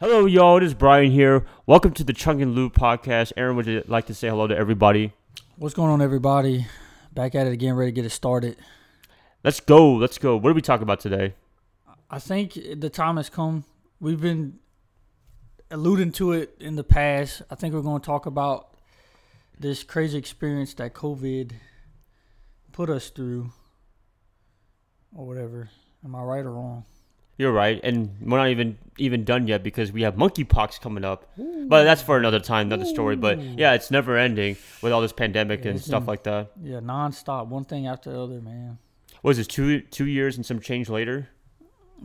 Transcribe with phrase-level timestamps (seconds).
[0.00, 0.56] Hello, y'all.
[0.56, 1.46] It is Brian here.
[1.66, 3.32] Welcome to the Chung and Lew podcast.
[3.36, 5.12] Aaron, would you like to say hello to everybody?
[5.54, 6.66] What's going on, everybody?
[7.12, 8.56] Back at it again, ready to get it started.
[9.44, 9.94] Let's go.
[9.94, 10.36] Let's go.
[10.36, 11.34] What are we talking about today?
[12.10, 13.66] I think the time has come.
[14.00, 14.58] We've been
[15.70, 17.42] alluding to it in the past.
[17.48, 18.76] I think we're going to talk about
[19.60, 21.52] this crazy experience that COVID
[22.72, 23.52] put us through,
[25.14, 25.70] or whatever.
[26.04, 26.84] Am I right or wrong?
[27.36, 31.28] You're right, and we're not even even done yet because we have monkeypox coming up.
[31.36, 33.16] But that's for another time, another story.
[33.16, 36.52] But yeah, it's never ending with all this pandemic Yeah, and stuff been- like that.
[36.62, 38.78] Yeah, nonstop, one thing after the other, man.
[39.22, 41.28] What was this two two years and some change later?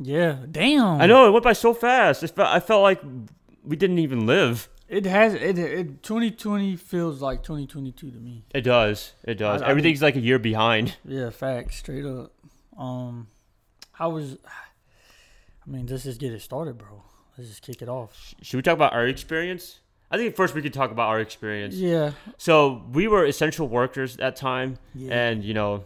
[0.01, 0.99] Yeah, damn.
[1.01, 2.23] I know it went by so fast.
[2.23, 3.01] It felt, I felt like
[3.63, 4.67] we didn't even live.
[4.87, 5.59] It has it.
[5.59, 8.45] it 2020 feels like 2022 to me.
[8.55, 9.13] It does.
[9.23, 9.61] It does.
[9.61, 10.95] I- I Everything's like a year behind.
[11.05, 12.31] Yeah, facts, straight up.
[12.77, 13.27] Um,
[13.91, 14.37] how was?
[15.69, 17.03] I mean, let's just get it started, bro.
[17.37, 18.33] Let's just kick it off.
[18.41, 19.79] Should we talk about our experience?
[20.11, 21.75] I think first we could talk about our experience.
[21.75, 25.85] Yeah, So we were essential workers at that time, yeah, and you know,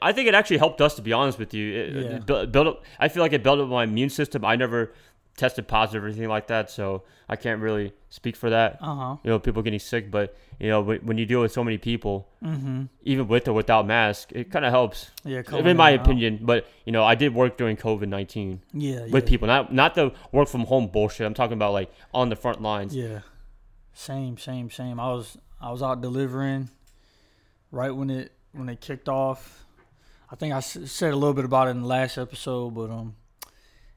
[0.00, 1.74] I think it actually helped us to be honest with you.
[1.74, 2.00] It, Yeah.
[2.16, 2.84] it bu- built up.
[3.00, 4.44] I feel like it built up my immune system.
[4.44, 4.92] I never
[5.36, 8.78] tested positive or anything like that, so I can't really speak for that.
[8.80, 9.16] uh huh.
[9.22, 11.78] You know, people getting sick, but you know, when, when you deal with so many
[11.78, 12.84] people, Mm-hmm.
[13.02, 16.00] even with or without mask, it kind of helps, Yeah, in my out.
[16.00, 16.38] opinion.
[16.42, 19.94] But you know, I did work during COVID nineteen Yeah, with yeah, people, not not
[19.94, 21.26] the work from home bullshit.
[21.26, 22.94] I'm talking about like on the front lines.
[22.96, 23.20] Yeah,
[23.92, 24.98] same, same, same.
[24.98, 26.70] I was I was out delivering
[27.70, 29.64] right when it when it kicked off.
[30.32, 33.16] I think I said a little bit about it in the last episode, but um,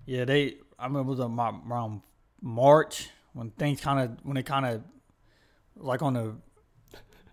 [0.05, 0.55] yeah, they.
[0.83, 2.01] I remember it was around
[2.41, 4.81] March when things kind of when it kind of
[5.77, 6.35] like on the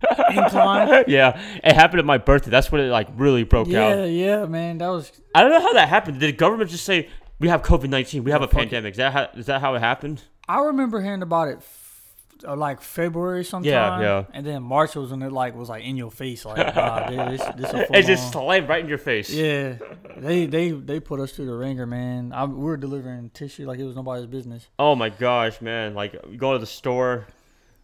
[0.31, 1.05] incline.
[1.09, 2.51] yeah, it happened at my birthday.
[2.51, 3.97] That's when it like really broke Yeah, out.
[3.99, 6.21] yeah, yeah, man, that was I don't know how that happened.
[6.21, 7.09] Did the government just say
[7.41, 8.23] we have COVID nineteen?
[8.23, 8.93] We have a pandemic.
[8.93, 10.23] Is that how, is that how it happened?
[10.49, 11.61] I remember hearing about it
[12.47, 13.71] uh, like February sometime.
[13.71, 14.01] yeah.
[14.01, 14.25] yeah.
[14.33, 16.57] And then March was when it like was like in your face, like
[17.09, 19.31] dude, this this a It just slammed right in your face.
[19.31, 19.75] Yeah,
[20.17, 22.33] they they they put us through the ringer, man.
[22.33, 24.69] I, we were delivering tissue like it was nobody's business.
[24.79, 25.95] Oh my gosh, man!
[25.95, 27.27] Like you go to the store,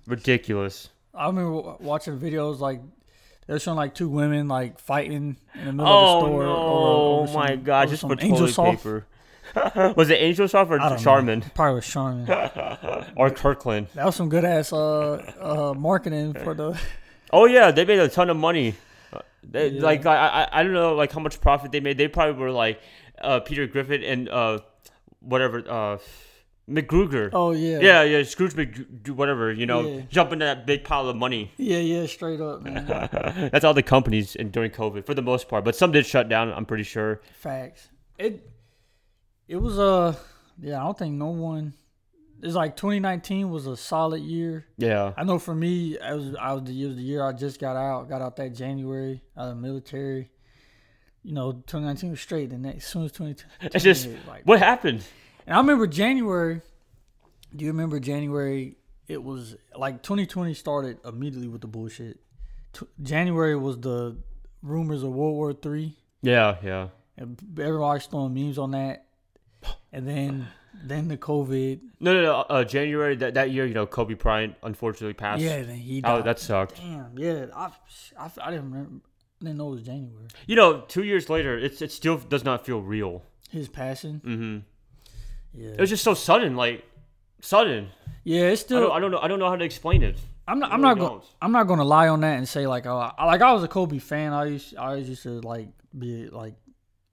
[0.06, 0.88] ridiculous.
[1.14, 2.80] I remember watching videos like
[3.46, 6.42] they were showing like two women like fighting in the middle Oh of the store.
[6.44, 6.56] no!
[6.56, 7.88] over- over my some- god!
[7.88, 9.06] Just some angel paper.
[9.96, 10.96] was it Angel Soft or don't know.
[10.96, 12.28] Charmin Probably was Charmin.
[13.16, 13.88] or Kirkland?
[13.94, 16.78] that was some good ass uh uh marketing for the.
[17.32, 18.74] Oh yeah, they made a ton of money.
[19.12, 19.82] Uh, They, Yeah.
[19.82, 21.98] Like I, I I don't know like how much profit they made.
[21.98, 22.80] They probably were like
[23.20, 24.58] uh, Peter Griffin and uh,
[25.20, 25.98] whatever uh,
[26.70, 27.30] McGruger.
[27.32, 27.78] Oh yeah.
[27.80, 30.00] Yeah, yeah, Scrooge Mc, whatever, you know, Yeah.
[30.08, 31.52] jump into that big pile of money.
[31.56, 32.86] Yeah, yeah, straight up, man.
[33.52, 36.28] That's all the companies in during COVID for the most part, but some did shut
[36.28, 36.52] down.
[36.52, 37.20] I'm pretty sure.
[37.38, 37.88] Facts.
[38.18, 38.48] It
[39.48, 40.14] it was uh
[40.60, 41.74] yeah, I don't think no one
[42.42, 44.66] it's like 2019 was a solid year.
[44.76, 47.58] Yeah, I know for me, I was I was the year the year I just
[47.58, 50.30] got out, got out that January out of the military.
[51.22, 52.52] You know, 2019 was straight.
[52.52, 55.02] And as soon as 2020, It's just- like, what happened?
[55.46, 56.60] and I remember January.
[57.54, 58.76] Do you remember January?
[59.08, 62.20] It was like 2020 started immediately with the bullshit.
[62.74, 64.18] T- January was the
[64.62, 65.96] rumors of World War Three.
[66.22, 66.88] Yeah, yeah.
[67.16, 69.05] And everybody's throwing memes on that.
[69.92, 70.48] And then
[70.84, 71.80] then the COVID.
[72.00, 72.34] No, no, no.
[72.48, 75.42] Uh, January that, that year, you know, Kobe Bryant unfortunately passed.
[75.42, 76.76] Yeah, then he Oh, that sucked.
[76.76, 77.46] Damn, yeah.
[77.54, 77.70] I,
[78.18, 79.00] I, I didn't remember.
[79.40, 80.26] I didn't know it was January.
[80.46, 83.22] You know, two years later, it's it still does not feel real.
[83.50, 84.18] His passing.
[84.18, 84.58] hmm
[85.58, 85.70] Yeah.
[85.72, 86.84] It was just so sudden, like
[87.40, 87.88] sudden.
[88.24, 88.80] yeah, it's I still.
[88.80, 89.18] don't, I don't know.
[89.18, 90.18] I don't know how to explain it.
[90.48, 90.70] I'm not.
[90.70, 91.20] I I'm not going.
[91.42, 93.64] I'm not going to lie on that and say like, oh, I, like I was
[93.64, 94.32] a Kobe fan.
[94.32, 94.76] I used.
[94.76, 96.54] I used to like be like,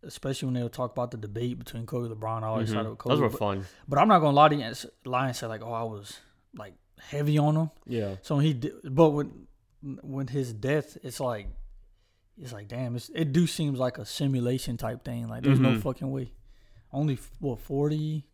[0.03, 2.44] especially when they would talk about the debate between Kobe and LeBron.
[2.44, 2.74] I always Mhm.
[2.74, 3.14] thought it was Kobe.
[3.16, 3.66] Those were but, fun.
[3.88, 5.84] but I'm not going to lie to you, and- lie and say like, oh, I
[5.84, 6.19] was
[6.56, 7.69] like heavy on him.
[7.86, 8.16] Yeah.
[8.22, 9.47] So when he, di- but when
[10.02, 11.47] when his death, it's like,
[12.38, 15.28] it's like, damn, it's, it do seems like a simulation type thing.
[15.28, 15.81] Like there's no Mhm.
[15.81, 16.31] fucking way.
[16.91, 18.25] Only what 40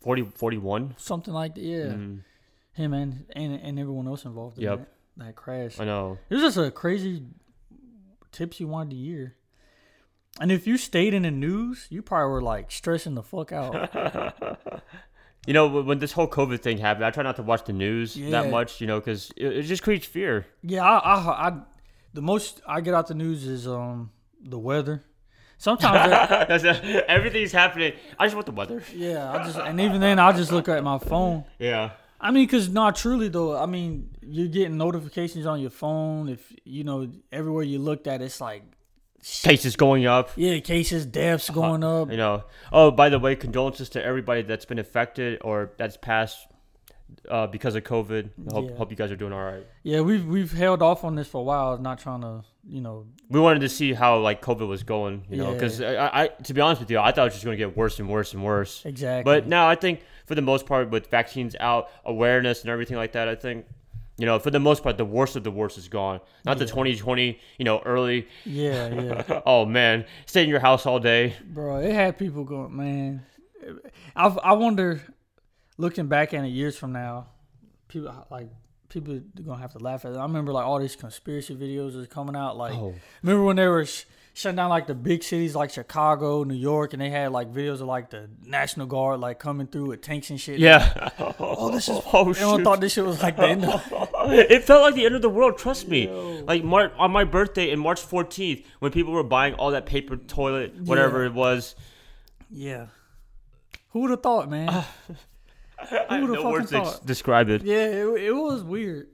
[0.00, 0.94] 40, 41?
[0.96, 1.62] something like that.
[1.64, 2.20] Yeah, Mhm.
[2.72, 4.78] him and, and and everyone else involved in Yep.
[4.78, 5.80] that, that crash.
[5.80, 6.18] I know.
[6.30, 7.24] It was just a crazy
[8.32, 9.34] tips you wanted to hear.
[10.40, 14.32] And if you stayed in the news, you probably were like stressing the fuck out.
[15.46, 18.16] You know, when this whole COVID thing happened, I try not to watch the news
[18.16, 18.30] Yeah.
[18.30, 20.44] that much, you know, because it, it just creates fear.
[20.64, 21.52] yeah, I, I, I,
[22.14, 24.10] the most I get out the news is um
[24.42, 25.04] the weather.
[25.56, 27.04] Sometimes, it.
[27.08, 27.92] everything's happening.
[28.18, 28.82] I just want the weather.
[28.92, 31.44] yeah, I just and even then I just look at my phone.
[31.60, 31.90] Yeah.
[32.20, 33.56] I mean, cause not truly though.
[33.56, 36.28] I mean, you're getting notifications on your phone.
[36.28, 38.64] If you know everywhere you looked at, it's like
[39.42, 40.30] cases going up.
[40.36, 42.10] yeah, cases, deaths going up.
[42.10, 42.44] You know.
[42.72, 46.38] Oh, by the way, condolences to everybody that's been affected or that's passed
[47.28, 48.30] uh, because of COVID.
[48.52, 48.76] Hope, Yeah.
[48.76, 49.64] hope you guys are doing all right.
[49.82, 53.06] Yeah, we've we've held off on this for a while, not trying to, you know,
[53.30, 56.54] We wanted to see how like COVID was going, you know, because I, I, to
[56.54, 58.32] be honest with you, I thought it was just going to get worse and worse
[58.34, 58.84] and worse.
[58.84, 59.24] exactly.
[59.24, 63.12] But now I think for the most part, with vaccines out, awareness and everything like
[63.12, 63.66] that, I think,
[64.18, 66.20] you know, for the most part, the worst of the worst is gone.
[66.44, 68.26] Not the 2020, you know, early.
[68.44, 69.40] yeah, yeah.
[69.46, 71.34] oh man, stay in your house all day.
[71.44, 73.26] Bro, it had people going, man.
[74.14, 75.02] I I wonder,
[75.76, 77.26] looking back at it years from now,
[77.88, 78.48] people like
[78.88, 80.16] people are gonna have to laugh at it.
[80.16, 82.56] I remember like all these conspiracy videos are coming out.
[82.56, 82.94] Like, Oh.
[83.22, 84.04] remember when they were sh-
[84.34, 87.74] shutting down like the big cities like Chicago, New York, and they had like videos
[87.80, 90.58] of like the National Guard like coming through with tanks and shit.
[90.58, 91.10] Yeah.
[91.38, 91.98] Oh, this is.
[92.12, 92.64] Oh, Everyone shoot.
[92.64, 93.64] thought this shit was like the end.
[93.64, 93.82] Of,
[94.30, 95.58] it felt like the end of the world.
[95.58, 96.04] Trust me.
[96.06, 96.42] Yo.
[96.46, 100.16] Like Mar- on my birthday in March 14th, when people were buying all that paper
[100.16, 101.26] toilet, whatever Yeah.
[101.30, 101.74] it was.
[102.50, 102.86] yeah.
[103.90, 104.84] Who would have thought, man?
[105.78, 107.62] I have no words to describe it.
[107.62, 109.08] Yeah, it, it was weird.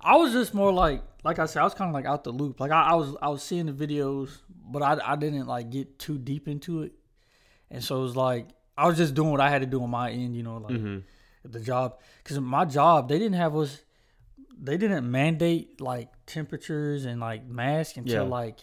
[0.00, 2.32] I was just more like, like I said, I was kind of like out the
[2.32, 2.60] loop.
[2.60, 5.98] Like I, I was, I was seeing the videos, but I, I didn't like get
[5.98, 6.92] too deep into it,
[7.70, 9.90] and so it was like I was just doing what I had to do on
[9.90, 10.98] my end, you know, like Mm-hmm.
[11.52, 11.98] the job.
[12.22, 13.82] Because my job, they didn't have us,
[14.60, 18.30] they didn't mandate like temperatures and like masks until Yeah.
[18.30, 18.58] like,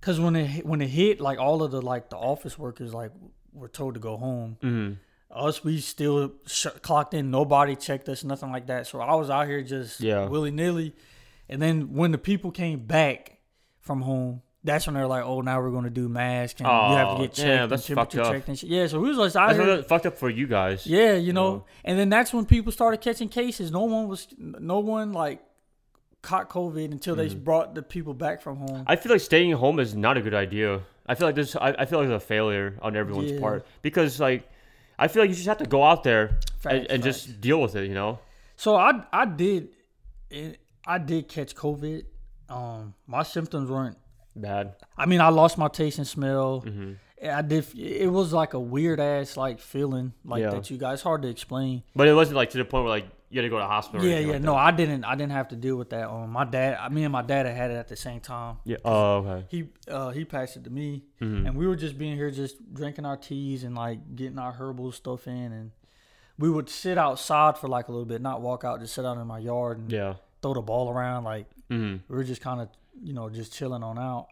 [0.00, 3.12] because when it when it hit, like all of the like the office workers like
[3.52, 4.92] were told to go home hmm
[5.30, 9.28] us we still sh- clocked in nobody checked us nothing like that so i was
[9.30, 10.26] out here just Yeah.
[10.26, 10.94] willy-nilly
[11.48, 13.38] and then when the people came back
[13.80, 16.96] from home that's when they're like oh now we're going to do masks and you
[16.96, 18.32] have Oh, to get checked and that's fucked temperature up.
[18.32, 18.70] checked and shit.
[18.70, 20.86] yeah so we was just out That's fucked up for you guys.
[20.86, 21.64] yeah you know No.
[21.84, 25.40] and then that's when people started catching cases no one was no one like
[26.22, 27.44] caught covid until they Mm-hmm.
[27.44, 30.34] brought the people back from home I feel like staying home is not a good
[30.34, 30.80] idea.
[31.06, 31.54] I feel like this.
[31.56, 33.40] I, I feel like it's a failure on everyone's Yeah.
[33.40, 34.48] part because like
[34.98, 37.24] I feel like you just have to go out there and, Facts, and facts.
[37.24, 37.86] just deal with it.
[37.88, 38.18] You know.
[38.56, 39.68] So I I did
[40.30, 42.04] it, I did catch COVID.
[42.48, 43.96] Um, my symptoms weren't.
[44.34, 44.74] Bad.
[44.96, 46.60] I mean, I lost my taste and smell.
[46.60, 46.92] hmm
[47.22, 47.66] I did.
[47.76, 50.50] It was like a weird ass like feeling like Yeah.
[50.50, 50.70] that.
[50.70, 51.82] You guys hard to explain.
[51.96, 53.68] But it wasn't like to the point where like you had to go to the
[53.68, 54.06] hospital.
[54.06, 54.32] Yeah, yeah.
[54.34, 54.54] like no.
[54.54, 55.04] I didn't.
[55.04, 56.08] I didn't have to deal with that.
[56.08, 56.90] Um, my dad.
[56.92, 58.56] Me and my dad had had it at the same time.
[58.64, 58.76] Yeah.
[58.84, 59.46] Oh, okay.
[59.50, 61.46] He uh he passed it to me, Mhm.
[61.46, 64.92] and we were just being here, just drinking our teas and like getting our herbal
[64.92, 65.70] stuff in, and
[66.38, 69.18] we would sit outside for like a little bit, not walk out, just sit out
[69.18, 70.14] in my yard and Yeah.
[70.40, 72.68] throw the ball around like hmm we were just kind of
[73.02, 74.28] you know just chilling on out.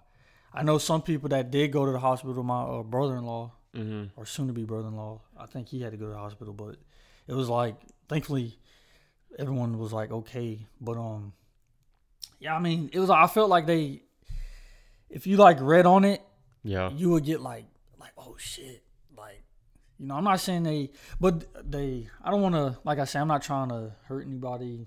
[0.55, 2.43] I know some people that did go to the hospital.
[2.43, 6.19] My uh, brother-in-law hmm or soon-to-be brother-in-law, I think he had to go to the
[6.19, 6.77] hospital, but
[7.29, 7.75] it was like
[8.09, 8.57] thankfully
[9.39, 10.67] everyone was like okay.
[10.81, 11.33] But um,
[12.39, 13.11] yeah, I mean it was.
[13.11, 14.03] I felt like they,
[15.11, 16.23] if you like read on it,
[16.63, 16.91] Yeah.
[16.91, 17.65] you would get like
[17.99, 18.83] like oh shit
[19.17, 19.43] like
[19.99, 23.19] you know i'm not saying they but they i don't want to like i say
[23.19, 24.87] i'm not trying to hurt anybody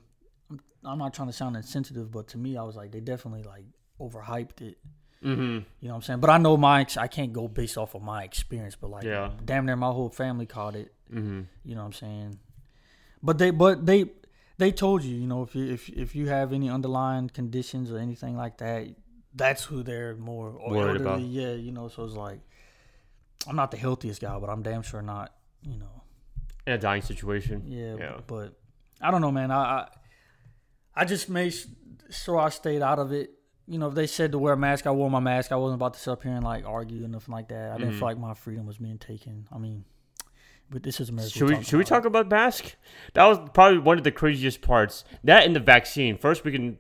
[0.52, 3.42] I'm, I'm not trying to sound insensitive but to me i was like they definitely
[3.44, 3.66] like
[4.00, 4.78] overhyped it
[5.24, 7.78] hmm you know what i'm saying but i know my ex- i can't go based
[7.78, 9.32] off of my experience but like Yeah.
[9.44, 12.40] damn near my whole family caught it hmm you know what i'm saying
[13.24, 14.06] but they but they
[14.60, 17.98] they told you you know if you if, if you have any underlying conditions or
[17.98, 18.88] anything like that
[19.34, 21.22] that's who they're more or Worried about.
[21.22, 22.40] yeah you know so it's like
[23.48, 25.34] i'm not the healthiest guy but i'm damn sure not
[25.64, 25.96] you know
[26.68, 27.64] In a dying situation.
[27.66, 28.18] yeah, Yeah.
[28.28, 28.50] but
[29.02, 29.88] i don't know man i i,
[31.02, 31.54] I just made
[32.10, 33.32] sure i stayed out of it
[33.68, 35.80] you know if they said to wear a mask i wore my mask i wasn't
[35.82, 38.00] about to sit up here and like argue or nothing like that i didn't Mhm.
[38.00, 39.86] feel like my freedom was being taken i mean
[40.70, 42.76] but this is america Should we should we talk about mask?
[43.14, 45.04] That was probably one of the craziest parts.
[45.24, 46.18] That and the vaccine.
[46.18, 46.78] First, we can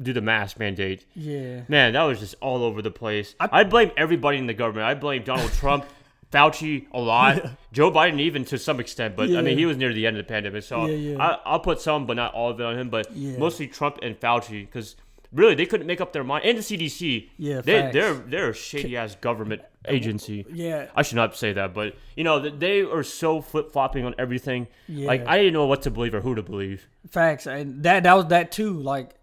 [0.00, 1.06] do the mask mandate.
[1.14, 3.34] yeah Man, that was just all over the place.
[3.40, 4.86] I- I, blame everybody in the government.
[4.86, 5.84] I blame Donald Trump,
[6.32, 7.42] Fauci a lot,
[7.72, 9.16] Joe Biden even to some extent.
[9.16, 11.22] But I mean, he was near the end of the pandemic, so Yeah, yeah.
[11.22, 12.90] I, I'll put some, but not all of it on him.
[12.90, 13.38] But Yeah.
[13.38, 14.94] mostly Trump and Fauci, because
[15.32, 16.44] really they couldn't make up their mind.
[16.44, 17.92] And the CDC, Yeah, they facts.
[17.94, 20.46] they're they're a shady ass government uh, agency.
[20.52, 24.14] Yeah, I should not say that, but you know they are so flip flopping on
[24.18, 24.68] everything.
[24.88, 25.06] yeah.
[25.06, 26.88] Like I didn't know what to believe or who to believe.
[27.10, 28.74] facts, and that that was that too.
[28.74, 29.14] Like,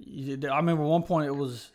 [0.00, 1.70] I remember one point it was,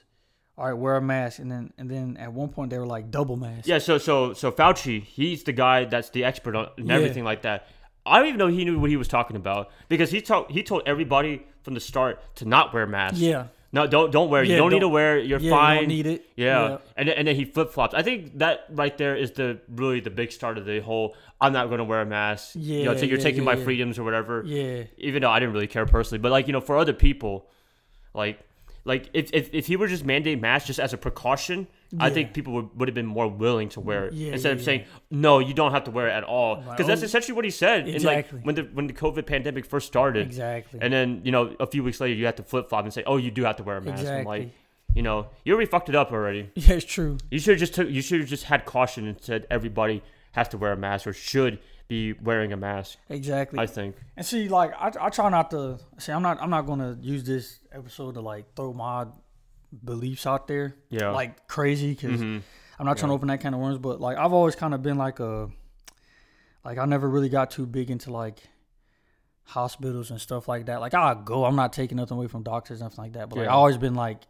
[0.58, 3.12] all right, wear a mask, and then and then at one point they were like
[3.12, 3.68] double mask.
[3.68, 6.96] Yeah, so so so Fauci, he's the guy that's the expert on and Yeah.
[6.96, 7.68] everything like that.
[8.06, 10.64] I don't even know he knew what he was talking about because he told he
[10.64, 13.18] told everybody from the start to not wear masks.
[13.20, 14.44] yeah, No, don't don't wear.
[14.44, 15.18] Yeah, you don't, need to wear.
[15.18, 15.26] it.
[15.26, 15.50] You're yeah.
[15.50, 15.76] fine.
[15.76, 16.26] You don't need it.
[16.36, 16.78] Yeah.
[16.96, 17.94] And then, and then he flip flops.
[17.96, 21.16] I think that right there is the really the big start of the whole.
[21.42, 22.56] I'm not going to wear a mask.
[22.56, 23.64] you know, Yeah, you're yeah, taking yeah, my yeah.
[23.64, 24.44] freedoms or whatever.
[24.46, 27.48] yeah, Even though I didn't really care personally, but like you know, for other people,
[28.14, 28.40] like
[28.86, 31.68] like if if, if he were just mandate masks just as a precaution,
[32.00, 34.56] I think people would, would have been more willing to wear it Yeah, instead yeah,
[34.56, 37.36] of saying no, you don't have to wear it at all Because that's Oh, essentially
[37.36, 37.88] what he said.
[37.88, 38.38] exactly.
[38.40, 40.80] like when the when the COVID pandemic first started, Exactly.
[40.82, 43.04] and then you know a few weeks later you have to flip flop and say,
[43.08, 44.00] oh, you do have to wear a mask.
[44.00, 44.40] I'm exactly.
[44.40, 44.52] like,
[44.94, 46.52] you know, you already fucked it up already.
[46.56, 47.18] yeah, it's true.
[47.32, 47.90] You should have just took.
[47.90, 51.14] You should have just had caution and said everybody has to wear a mask or
[51.14, 52.98] should be wearing a mask.
[53.10, 53.60] Exactly.
[53.60, 53.96] I think.
[54.18, 56.12] And see, like I, I try not to see.
[56.12, 56.42] I'm not.
[56.42, 59.06] I'm not gonna use this episode to like throw my
[59.84, 61.10] beliefs out there Yeah.
[61.10, 62.42] like crazy because Mhm.
[62.80, 63.78] I'm not trying to open that kind of worms.
[63.78, 65.50] But like I've always kind of been like a
[66.64, 68.40] like I never really got too big into like
[69.44, 70.80] hospitals and stuff like that.
[70.82, 71.46] Like I go.
[71.46, 73.30] I'm not taking nothing away from doctors nothing like that.
[73.30, 73.52] But like Yeah.
[73.52, 74.22] I always been like,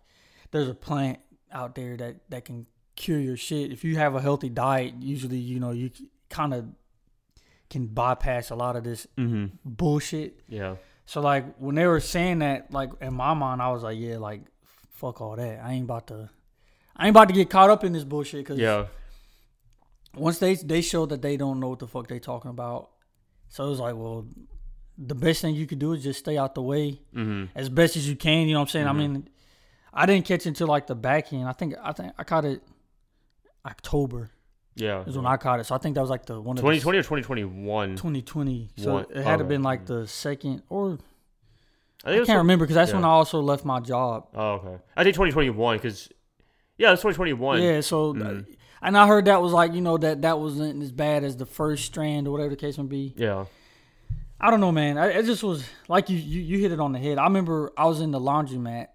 [0.52, 1.20] there's a plant
[1.52, 4.96] out there that that can cure your shit if you have a healthy diet.
[5.00, 5.92] Usually, you know, you
[6.30, 6.66] kind of
[7.70, 9.52] can bypass a lot of this Mhm.
[9.66, 10.40] bullshit.
[10.48, 10.76] Yeah.
[11.06, 14.18] So like when they were saying that, like in my mind, I was like, yeah,
[14.18, 14.42] like
[14.92, 15.60] fuck all that.
[15.64, 16.30] I ain't about to,
[16.96, 18.46] I ain't about to get caught up in this bullshit.
[18.46, 18.86] Because Yeah.
[20.16, 22.92] once they they show that they don't know what the fuck they talking about,
[23.50, 24.26] so it was like, well,
[24.98, 27.50] the best thing you could do is just stay out the way Mhm.
[27.54, 28.48] as best as you can.
[28.48, 28.86] You know what I'm saying?
[28.86, 28.90] Mhm.
[28.90, 29.30] I mean,
[29.94, 31.48] I didn't catch until like the back end.
[31.48, 32.64] I think I think I caught it
[33.66, 34.30] October
[34.76, 35.04] Yeah.
[35.06, 35.66] is when I caught it.
[35.66, 37.96] So I think that was like the one 2020 or 2021.
[37.96, 38.70] 2020.
[38.78, 39.50] So One- it had to okay.
[39.50, 41.00] been like the second or
[42.04, 43.04] I I can't remember because that's when.
[43.06, 44.28] I also left my job.
[44.36, 44.84] Oh, okay.
[44.96, 46.10] I think 2021 because
[46.78, 47.62] yeah, it's 2021.
[47.62, 48.46] Yeah, so Mhm.
[48.82, 51.46] and I heard that was like you know that that wasn't as bad as the
[51.46, 53.14] first strand or whatever the case may be.
[53.18, 53.46] Yeah.
[54.40, 54.98] I don't know, man.
[54.98, 57.18] I, it just was like you, you you hit it on the head.
[57.18, 58.88] I remember I was in the laundromat,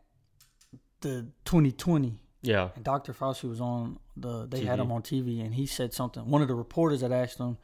[1.01, 2.71] the 2020, Yeah.
[2.75, 3.13] and Dr.
[3.13, 4.47] Fauci was on the.
[4.47, 6.29] They had him on TV, and he said something.
[6.31, 7.59] One of the reporters had asked him,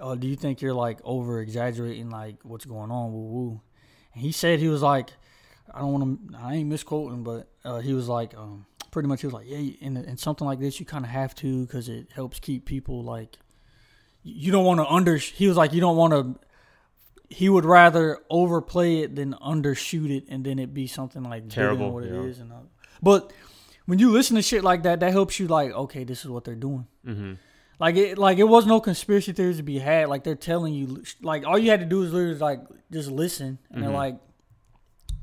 [0.00, 3.60] uh, "Do you think you're like over exaggerating like what's going on?" Woo woo.
[4.14, 5.10] And he said he was like,
[5.72, 6.38] I don't want to.
[6.38, 9.72] I ain't misquoting, but uh, he was like, um, pretty much he was like, yeah,
[9.80, 13.02] in in something like this, you kind of have to because it helps keep people
[13.02, 13.38] like.
[14.22, 15.16] You don't want to under.
[15.16, 16.38] He was like, you don't want to.
[17.34, 21.92] He would rather overplay it than undershoot it, and then it be something like Terrible,
[21.92, 22.22] what it yeah.
[22.22, 22.38] is.
[22.40, 22.56] And uh,
[23.00, 23.32] but
[23.90, 26.44] when you listen to shit like that, that helps you like, okay, this is what
[26.44, 26.86] they're doing.
[27.06, 27.32] Mm-hmm.
[27.78, 30.08] Like it, like it was no conspiracy theories to be had.
[30.08, 32.60] Like they're telling you, like all you had to do is literally like
[32.92, 33.94] just listen, and they're Mhm.
[34.04, 34.16] like,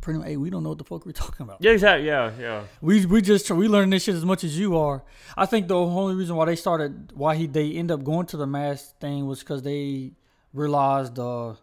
[0.02, 1.58] pretty much, hey, we don't know what the fuck we're talking about.
[1.62, 1.72] Yeah.
[1.72, 2.08] Exactly.
[2.08, 2.32] Yeah.
[2.40, 2.64] Yeah.
[2.82, 5.04] We we just we learning this shit as much as you are.
[5.36, 8.38] I think the only reason why they started, why he they end up going to
[8.38, 10.14] the mass thing was because they
[10.54, 11.20] realized.
[11.20, 11.54] uh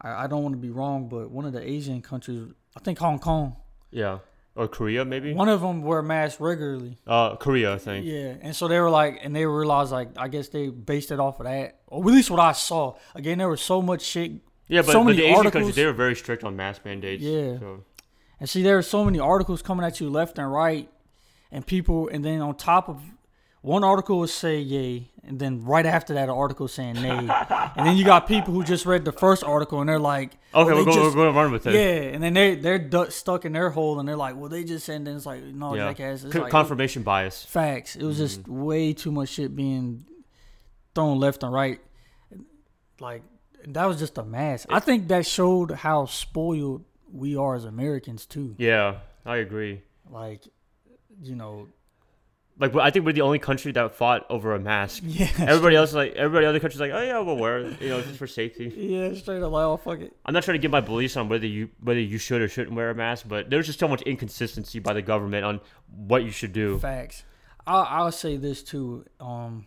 [0.00, 2.40] I, I don't want to be wrong, but one of the Asian countries,
[2.76, 3.56] I think Hong Kong,
[3.90, 4.18] Yeah.
[4.58, 5.32] Or Korea maybe.
[5.34, 6.98] one of them wear masks regularly.
[7.06, 8.04] Uh, Korea I think.
[8.04, 11.20] Yeah, and so they were like, and they realized like, I guess they based it
[11.20, 12.96] off of that, or at least what I saw.
[13.14, 14.32] Again, there was so much shit,
[14.66, 16.84] Yeah, but, So but many the Asian articles- countries they were very strict on mask
[16.84, 17.22] mandates.
[17.22, 17.58] Yeah.
[17.60, 17.84] So.
[18.40, 20.90] and see, there were so many articles coming at you left and right,
[21.52, 23.00] and people, and then on top of
[23.68, 27.10] one article would say yay, and then right after that, an article saying nay,
[27.76, 30.72] and then you got people who just read the first article and they're like, Okay,
[30.72, 31.74] well, we're going, just- to run with it.
[31.74, 34.64] yeah, and then they they're du- stuck in their hole, and they're like, well, they
[34.64, 35.88] just said, and then it's like, no, Yeah.
[35.88, 37.44] jackass, it's Con- like, confirmation bias.
[37.44, 37.94] Facts.
[37.96, 38.64] It was just Mm-hmm.
[38.64, 40.04] way too much shit being
[40.94, 41.80] thrown left and right.
[43.00, 43.22] Like
[43.66, 44.66] that was just a mass.
[44.70, 48.54] I think that showed how spoiled we are as Americans too.
[48.58, 48.96] Yeah,
[49.26, 49.82] I agree.
[50.10, 50.42] Like,
[51.22, 51.68] you know,
[52.60, 55.02] Like I think we're the only country that fought over a mask.
[55.06, 58.00] yeah, Everybody else like everybody other countries like oh yeah we'll wear it you know
[58.00, 58.68] just for safety.
[58.76, 60.12] yeah, straight up like, oh fuck it.
[60.24, 62.74] I'm not trying to give my beliefs on whether you whether you should or shouldn't
[62.74, 65.60] wear a mask, but there's just so much inconsistency by the government on
[65.94, 66.78] what you should do.
[66.78, 67.24] Facts.
[67.66, 69.66] I'll, I'll say this too, um,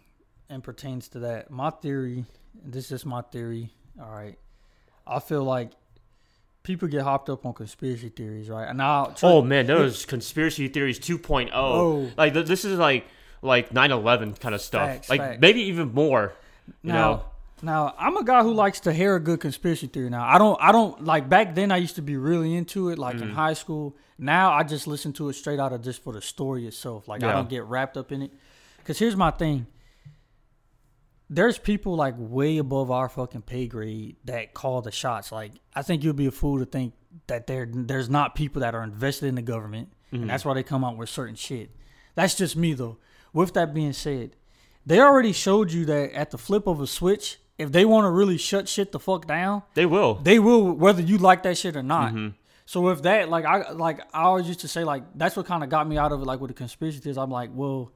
[0.50, 1.52] and pertains to that.
[1.52, 3.72] My theory, this is my theory.
[4.02, 4.38] All right,
[5.06, 5.72] I feel like
[6.64, 8.68] people get hopped up on conspiracy theories, right?
[8.68, 11.50] And now, Oh man, those conspiracy theories 2.0.
[11.54, 12.10] Oh.
[12.18, 13.06] Like th- this is like
[13.42, 14.88] like 9/11 kind of stuff.
[14.88, 15.42] Facts, like facts.
[15.42, 16.34] maybe even more.
[16.84, 17.24] You now, know?
[17.64, 20.10] now I'm a guy who likes to hear a good conspiracy theory.
[20.10, 21.72] Now I don't, I don't like back then.
[21.72, 23.22] I used to be really into it, like Mm.
[23.24, 23.96] in high school.
[24.20, 27.08] Now I just listen to it straight out of just for the story itself.
[27.08, 28.32] Like I don't get wrapped up in it.
[28.86, 29.66] Cause here's my thing.
[31.34, 35.32] There's people like way above our fucking pay grade that call the shots.
[35.32, 36.94] Like I think you'd be a fool to think
[37.28, 40.64] that there there's not people that are invested in the government, and that's why they
[40.64, 41.72] come out with certain shit.
[42.16, 42.98] That's just me though.
[43.32, 44.36] With that being said,
[44.86, 48.10] they already showed you that at the flip of a switch, if they want to
[48.10, 50.16] really shut shit the fuck down, They will.
[50.16, 52.12] they will whether you like that shit or not.
[52.14, 52.30] Mm-hmm.
[52.66, 55.64] So if that like I like I always used to say like that's what kind
[55.64, 57.18] of got me out of it like with the conspiracy theories.
[57.18, 57.94] I'm like, well,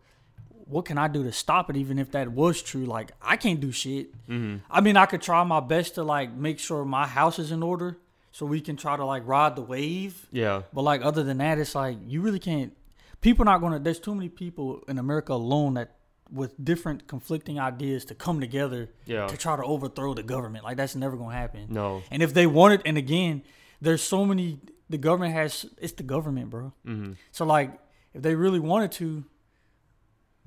[0.67, 1.77] what can I do to stop it?
[1.77, 4.12] Even if that was true, like I can't do shit.
[4.27, 4.57] Mm-hmm.
[4.69, 7.62] I mean, I could try my best to like make sure my house is in
[7.63, 7.98] order.
[8.31, 10.27] so we can try to like ride the wave.
[10.31, 10.63] Yeah.
[10.74, 12.74] But like other than that, it's like you really can't.
[13.22, 13.79] People not gonna.
[13.79, 15.95] There's too many people in America alone that
[16.31, 19.27] with different conflicting ideas to come together Yeah.
[19.27, 20.63] to try to overthrow the government.
[20.65, 21.67] Like that's never gonna happen.
[21.69, 22.01] No.
[22.12, 23.43] And if they wanted, and again,
[23.79, 24.60] there's so many.
[24.89, 25.65] The government has.
[25.77, 26.74] It's the government, bro.
[26.86, 27.13] Mm-hmm.
[27.31, 27.72] So like,
[28.13, 29.24] if they really wanted to,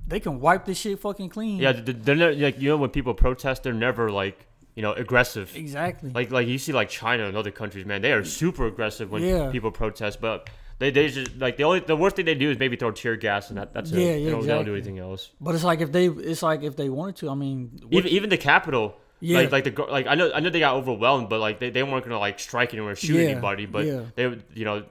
[0.08, 1.58] they can wipe this shit fucking clean.
[1.58, 5.54] Yeah, they're not, like you know when people protest, they're never like you know aggressive.
[5.54, 6.10] Exactly.
[6.10, 9.22] Like like you see like China and other countries, man, they are super aggressive when
[9.22, 9.50] Yeah.
[9.50, 10.20] people protest.
[10.20, 10.48] But
[10.78, 13.16] they, they just like the only the worst thing they do is maybe throw tear
[13.16, 14.18] gas and that that's Yeah, it.
[14.20, 15.30] yeah, they, don't, they don't do anything else.
[15.40, 17.30] but it's like if they, it's like if they wanted to.
[17.30, 19.38] I mean, Even even the Capitol, Yeah.
[19.40, 21.82] Like like the like I know I know they got overwhelmed, but like they, they
[21.82, 23.66] weren't gonna like strike anyone or shoot Yeah, anybody.
[23.66, 24.02] But yeah.
[24.14, 24.24] they
[24.54, 24.84] you know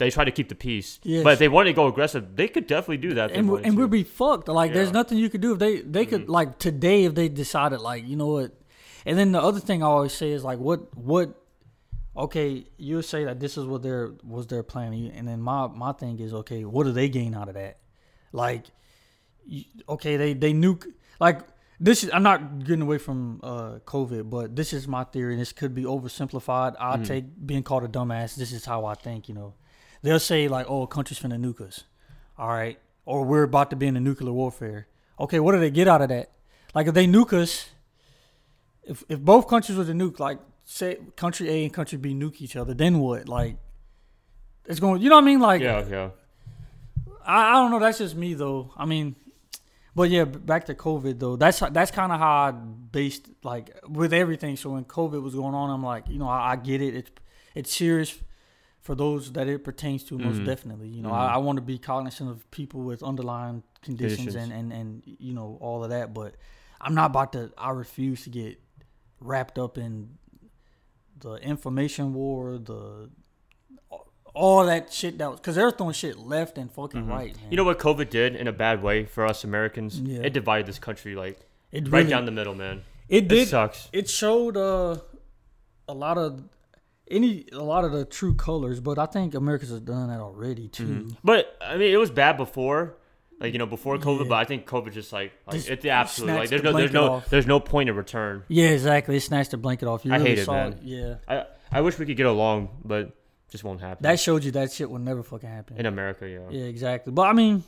[0.00, 0.98] they try to keep the peace.
[1.04, 1.22] Yes.
[1.22, 3.30] But if they wanted to go aggressive, they could definitely do that.
[3.30, 4.48] and and we'd be fucked.
[4.48, 7.80] Like, there's nothing you could do if they they could like today if they decided
[7.80, 8.52] like you know what.
[9.06, 11.36] And then the other thing I always say is like what what.
[12.16, 15.92] Okay, you say that this is what their was their plan, and then my my
[15.92, 16.64] thing is okay.
[16.64, 17.78] What do they gain out of that?
[18.32, 18.66] Like,
[19.88, 20.86] okay, they they nuke
[21.20, 21.38] like
[21.78, 22.10] this is.
[22.12, 25.32] I'm not getting away from uh, COVID, but this is my theory.
[25.34, 26.74] and This could be oversimplified.
[26.78, 28.34] I take being called a dumbass.
[28.34, 29.28] This is how I think.
[29.28, 29.54] You know,
[30.02, 31.84] they'll say like, "Oh, a country's finna nuke us,"
[32.38, 34.86] all right, or we're about to be in a nuclear warfare.
[35.18, 36.30] Okay, what do they get out of that?
[36.74, 37.70] Like, if they nuke us,
[38.84, 42.40] if if both countries were to nuke, like say country A and country B nuke
[42.40, 43.28] each other, then what?
[43.28, 43.56] Like,
[44.66, 45.02] it's going.
[45.02, 45.40] You know what I mean?
[45.40, 46.10] Like, yeah yeah
[47.24, 47.78] I, I don't know.
[47.78, 48.72] That's just me though.
[48.76, 49.16] I mean,
[49.94, 51.36] but yeah, back to COVID though.
[51.36, 54.56] That's that's kind of how I based like with everything.
[54.56, 56.94] So when COVID was going on, I'm like, you know, I, I get it.
[56.94, 57.10] It's
[57.54, 58.16] it's serious
[58.80, 60.46] for those that it pertains to most Mhm.
[60.46, 60.88] definitely.
[60.88, 61.14] You know, Mhm.
[61.14, 64.52] I, I want to be cognizant of people with underlying conditions Conditions.
[64.52, 66.14] and, and and you know all of that.
[66.14, 66.34] But
[66.80, 67.52] I'm not about to.
[67.58, 68.58] I refuse to get
[69.20, 70.16] wrapped up in
[71.18, 73.10] the information war, the
[74.32, 77.08] all that shit that was because they're throwing shit left and fucking Mhm.
[77.08, 77.36] right.
[77.36, 77.50] Man.
[77.50, 80.00] You know what COVID did in a bad way for us Americans?
[80.00, 80.20] Yeah.
[80.22, 81.38] It divided this country like
[81.72, 82.84] it right really, down the middle, man.
[83.08, 83.48] It It did.
[83.48, 83.88] sucks.
[83.92, 84.98] It showed uh,
[85.88, 86.44] a lot of
[87.10, 90.68] any a lot of the true colors, but I think America's has done that already
[90.68, 90.86] too.
[90.86, 91.16] Mhm.
[91.24, 92.96] But I mean, it was bad before,
[93.40, 94.22] like you know, before COVID.
[94.24, 94.28] Yeah.
[94.28, 96.78] But I think COVID just like, like Just it's the absolute like there's the no
[96.78, 97.28] there's no off.
[97.30, 98.44] there's no point of return.
[98.48, 99.16] Yeah, exactly.
[99.16, 100.04] It snatched the blanket off.
[100.04, 100.78] You I really hate it, man.
[100.82, 103.16] Yeah, I I wish we could get along, but
[103.50, 104.02] just won't happen.
[104.04, 105.76] that showed you that shit will never fucking happen.
[105.76, 106.48] in America, yeah.
[106.50, 107.12] Yeah, exactly.
[107.12, 107.64] But I mean,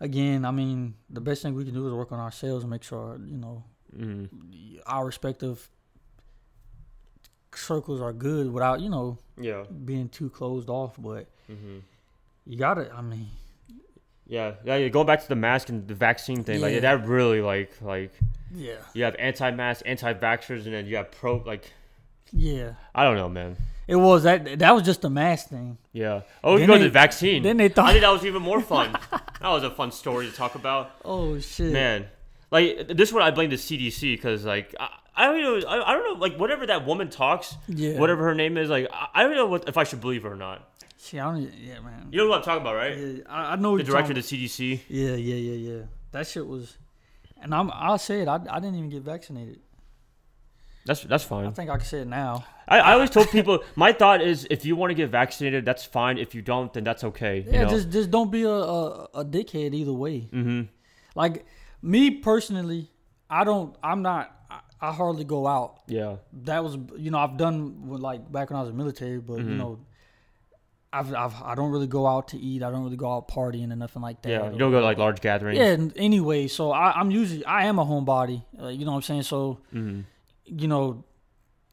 [0.00, 2.82] again, I mean, the best thing we can do is work on ourselves and make
[2.82, 4.24] sure you know hmm
[4.86, 5.68] our respective
[7.56, 9.64] circles are good without you know Yeah.
[9.84, 10.94] being too closed off.
[10.98, 11.78] But hmm
[12.46, 12.92] you gotta.
[12.92, 13.28] I mean,
[14.26, 14.54] Yeah.
[14.64, 14.88] Yeah.
[14.88, 16.66] Going back to the mask and the vaccine thing, Yeah.
[16.66, 18.12] like that really like like
[18.54, 21.70] yeah, you have anti-mask, anti-vaxxers, and then you have pro like
[22.32, 22.72] yeah.
[22.94, 23.56] I don't know, man.
[23.88, 24.58] It was that.
[24.60, 25.76] That was just a mask thing.
[25.92, 26.22] Yeah.
[26.42, 27.42] Oh, Then go to the vaccine.
[27.42, 28.92] Then they thought, I think that was even more fun.
[29.10, 30.92] that was a fun story to talk about.
[31.04, 32.06] oh shit, Man,
[32.50, 35.90] like this is what I blame the CDC because like I, I don't know I,
[35.90, 39.22] I don't know like whatever that woman talks, yeah, whatever her name is, like I,
[39.22, 40.68] don't know what if I should believe her or not.
[40.96, 41.42] See, I don't.
[41.42, 42.08] Yeah, man.
[42.10, 42.96] You know what I'm talking about, right?
[42.96, 44.80] Yeah, I, I know The director of the CDC.
[44.88, 45.82] Yeah, yeah, yeah, yeah.
[46.12, 46.76] That shit was,
[47.40, 47.70] and I'm.
[47.74, 48.28] I'll say it.
[48.28, 49.60] I, I didn't even get vaccinated.
[50.84, 51.46] That's that's fine.
[51.46, 52.44] I think I can say it now.
[52.66, 55.84] I, I always told people my thought is if you want to get vaccinated, that's
[55.84, 56.18] fine.
[56.18, 57.44] If you don't, then that's okay.
[57.46, 57.70] Yeah, you know?
[57.70, 60.28] just just don't be a, a a dickhead either way.
[60.32, 60.62] mm-hmm.
[61.14, 61.44] Like
[61.82, 62.90] me personally,
[63.28, 63.76] I don't.
[63.82, 64.36] I'm not.
[64.82, 65.80] I, hardly go out.
[65.86, 66.16] Yeah.
[66.44, 69.18] That was you know I've done with, like back when I was in the military,
[69.18, 69.56] but you Mhm.
[69.56, 69.78] know.
[70.94, 72.62] I've, I've I don't really go out to eat.
[72.62, 74.28] I don't really go out partying and nothing like that.
[74.28, 74.50] Yeah.
[74.52, 75.58] You don't go to like large gatherings.
[75.58, 75.88] Yeah.
[75.96, 78.44] Anyway, so I, I'm usually I am a homebody.
[78.60, 79.22] Uh, you know what I'm saying?
[79.22, 80.00] So hmm
[80.44, 81.02] you know,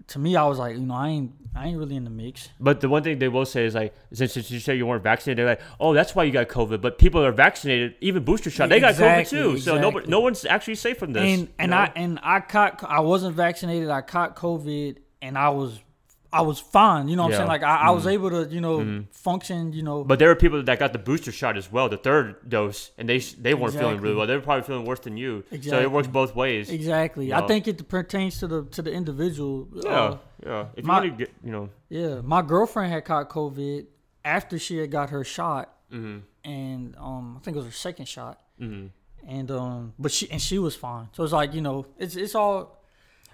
[0.09, 2.49] to me, I was like, you know, I ain't I ain't really in the mix.
[2.59, 5.03] But the one thing they will say is like, since, since you say you weren't
[5.03, 6.79] vaccinated, they're like, oh, that's why you got COVID.
[6.79, 9.57] But people that are vaccinated, even booster shot, they got COVID too.
[9.57, 11.23] So nobody, no one's actually safe from this.
[11.23, 11.77] and you and know?
[11.77, 13.89] I and I caught I wasn't vaccinated.
[13.89, 15.79] I caught COVID, and I was
[16.31, 17.07] I was fine.
[17.07, 17.37] You know what Yeah.
[17.37, 17.47] I'm saying?
[17.49, 18.11] Like I, I was Mhm.
[18.11, 19.05] able to you know Mhm.
[19.11, 19.73] function.
[19.73, 22.47] You know, But there were people that got the booster shot as well, the third
[22.47, 24.27] dose, and they they weren't feeling really well.
[24.27, 25.43] They were probably feeling worse than you.
[25.51, 25.69] Exactly.
[25.71, 26.69] So it works both ways.
[26.69, 27.27] exactly.
[27.29, 29.67] you I think it pertains to the to the individual.
[29.73, 30.65] Yeah, Uh, yeah.
[30.75, 32.21] If my- you get, you know, yeah.
[32.21, 33.87] My girlfriend had caught COVID
[34.23, 38.07] after she had got her shot, hmm and um I think it was her second
[38.07, 38.87] shot, hmm
[39.27, 41.09] and um but she and she was fine.
[41.13, 42.78] So it's like you know it's it's all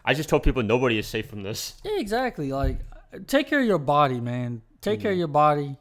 [0.07, 1.81] I just told people nobody is safe from this.
[1.83, 2.51] Yeah, exactly.
[2.53, 2.79] Like,
[3.27, 4.61] take care of your body, man.
[4.81, 5.19] Take care of Mhm.
[5.19, 5.77] your body,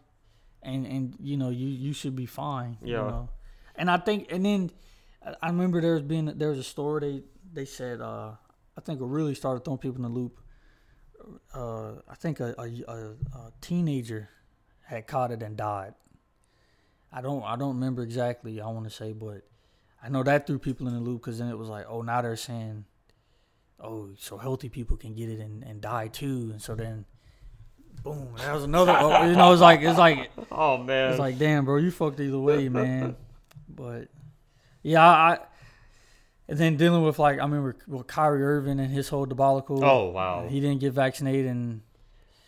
[0.62, 2.78] and and you know you you should be fine.
[2.82, 3.10] You Yeah.
[3.10, 3.28] know?
[3.76, 4.70] And I think, and then
[5.24, 8.32] I- I remember there was being there was a story they they said uh
[8.76, 10.40] I think it really started throwing people in the loop
[11.54, 12.96] uh, I think a, a, a,
[13.38, 14.28] a teenager
[14.82, 15.94] had caught it and died.
[17.12, 18.60] I don't I don't remember exactly.
[18.60, 19.42] I want to say, but
[20.02, 22.20] I know that threw people in the loop because then it was like, oh, now
[22.22, 22.84] they're saying,
[23.80, 27.04] oh, so healthy people can get it and, and die too, and so then,
[28.02, 28.94] boom, that was another.
[28.98, 31.10] oh, you know, it's like it's like Oh man.
[31.10, 33.16] it's like, damn, bro, you fucked either way, man.
[33.68, 34.08] But
[34.82, 35.38] yeah, I.
[36.46, 39.82] And then dealing with like I remember with Kyrie Irving and his whole debacle.
[39.82, 40.46] oh wow.
[40.46, 41.80] He didn't get vaccinated, and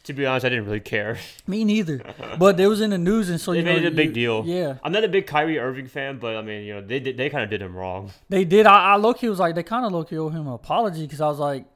[0.06, 1.18] to be honest, I didn't really care.
[1.46, 2.00] me neither.
[2.38, 4.08] But it was in the news, and so They you made know, it a big
[4.08, 4.44] you- deal.
[4.46, 7.16] Yeah, I'm not a big Kyrie Irving fan, but I mean, you know, they did,
[7.16, 8.10] they kind of did him wrong.
[8.28, 8.66] they did.
[8.66, 11.02] I, I low key was like, they kind of low key owe him an apology
[11.02, 11.66] because I was like,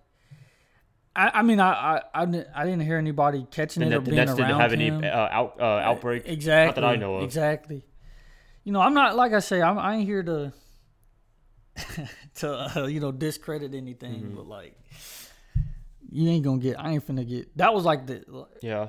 [1.16, 2.22] I, I mean, I, I
[2.54, 4.72] I didn't hear anybody catching And it or that the being Nets around didn't have
[4.72, 5.02] any him.
[5.04, 6.22] uh, out uh, outbreak.
[6.26, 6.66] Exactly.
[6.66, 7.24] Not that I know of.
[7.24, 7.84] Exactly.
[8.62, 9.60] You know, I'm not like I say.
[9.60, 10.52] I'm, I ain't here to
[12.36, 14.36] to uh, you know discredit anything, Mm-hmm.
[14.36, 14.74] but like
[16.10, 16.78] you ain't gonna get.
[16.78, 17.56] I ain't finna get.
[17.56, 18.24] That was like the
[18.62, 18.88] Yeah.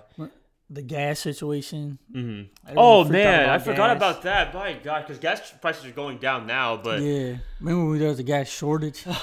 [0.70, 2.00] the gas situation.
[2.14, 2.44] hmm
[2.76, 4.54] Oh man, I about forgot about that.
[4.54, 8.20] My God, because gas prices are going down now, but Yeah, remember when there was
[8.20, 9.06] a gas shortage?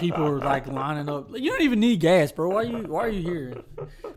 [0.00, 1.28] People were like lining up.
[1.34, 2.48] You don't even need gas, bro.
[2.50, 3.54] Why you Why are you here?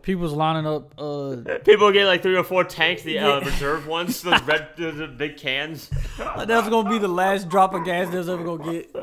[0.02, 0.94] People's lining up.
[0.98, 5.10] Uh, people get like three or four tanks, the uh, reserve ones, those red, those
[5.16, 5.90] big cans.
[6.18, 8.94] That's gonna be the last drop of gas they was ever gonna get.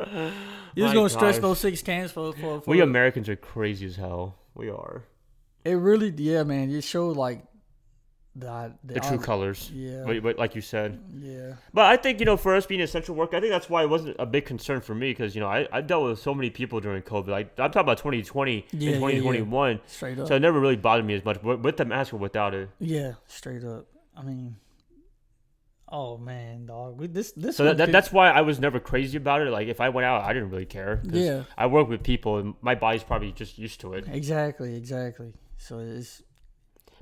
[0.75, 2.61] You was My gonna stretch those six cans for for.
[2.61, 4.35] for We Americans are crazy as hell.
[4.53, 5.03] We are
[5.63, 6.69] it really, yeah, man.
[6.69, 7.43] It showed like
[8.35, 9.71] the the true colors.
[9.73, 10.99] Yeah, But, wait, like you said.
[11.17, 13.81] yeah, But I think you know, for us being essential worker, I think that's why
[13.83, 16.33] it wasn't a big concern for me because you know I, I dealt with so
[16.35, 17.27] many people during COVID.
[17.29, 18.95] Like I'm talking about 2020 Yeah, and yeah, yeah.
[18.97, 20.27] 2021, straight up.
[20.27, 22.69] so it never really bothered me as much with the mask or without it.
[22.79, 23.85] yeah, straight up.
[24.17, 24.57] I mean,
[25.89, 26.99] oh man, dog.
[26.99, 29.51] We, this this So that, that, that's why I was never crazy about it.
[29.51, 31.01] Like if I went out, I didn't really care.
[31.03, 31.43] Yeah.
[31.57, 34.05] I work with people, and my body's probably just used to it.
[34.11, 35.33] exactly, exactly.
[35.57, 36.21] So it's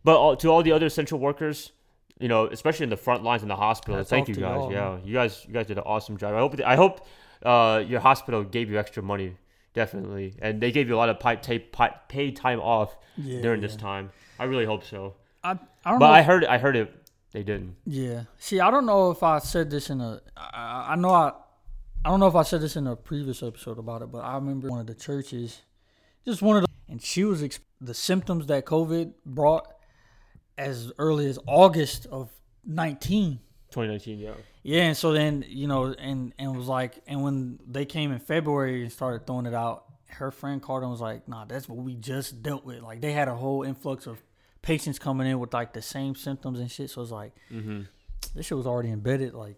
[0.03, 1.71] But all, to all the other essential workers,
[2.19, 4.41] you know, especially in the front lines in the hospital, Hats thank you guys.
[4.41, 6.33] y'all, yeah, you guys, you guys did an awesome job.
[6.35, 7.07] I hope, I hope,
[7.43, 9.37] uh, your hospital gave you extra money,
[9.73, 13.61] definitely, and they gave you a lot of ta- pi- paid time off yeah during
[13.61, 13.67] yeah.
[13.67, 14.11] this time.
[14.39, 15.15] I really hope so.
[15.43, 15.51] I
[15.83, 16.05] I But know.
[16.05, 16.93] I heard, I heard it.
[17.33, 17.75] They didn't.
[17.85, 18.23] yeah.
[18.37, 20.21] See, I don't know if I said this in a.
[20.37, 21.33] I, I know I.
[22.05, 24.35] I don't know if I said this in a previous episode about it, but I
[24.35, 25.61] remember one of the churches,
[26.25, 29.67] just one of the, and she was ex- the symptoms that COVID brought
[30.57, 32.29] as early as August of
[32.65, 33.39] nineteen.
[33.71, 34.33] 2019, yeah.
[34.61, 38.19] Yeah, and so then you know, and and was like, and when they came in
[38.19, 41.79] February and started throwing it out, her friend called and was like, "Nah, that's what
[41.79, 44.21] we just dealt with." Like they had a whole influx of
[44.63, 46.89] patients coming in with like the same symptoms and shit.
[46.89, 47.81] So it's like, Mm-hmm.
[48.33, 49.33] this shit was already embedded.
[49.35, 49.57] Like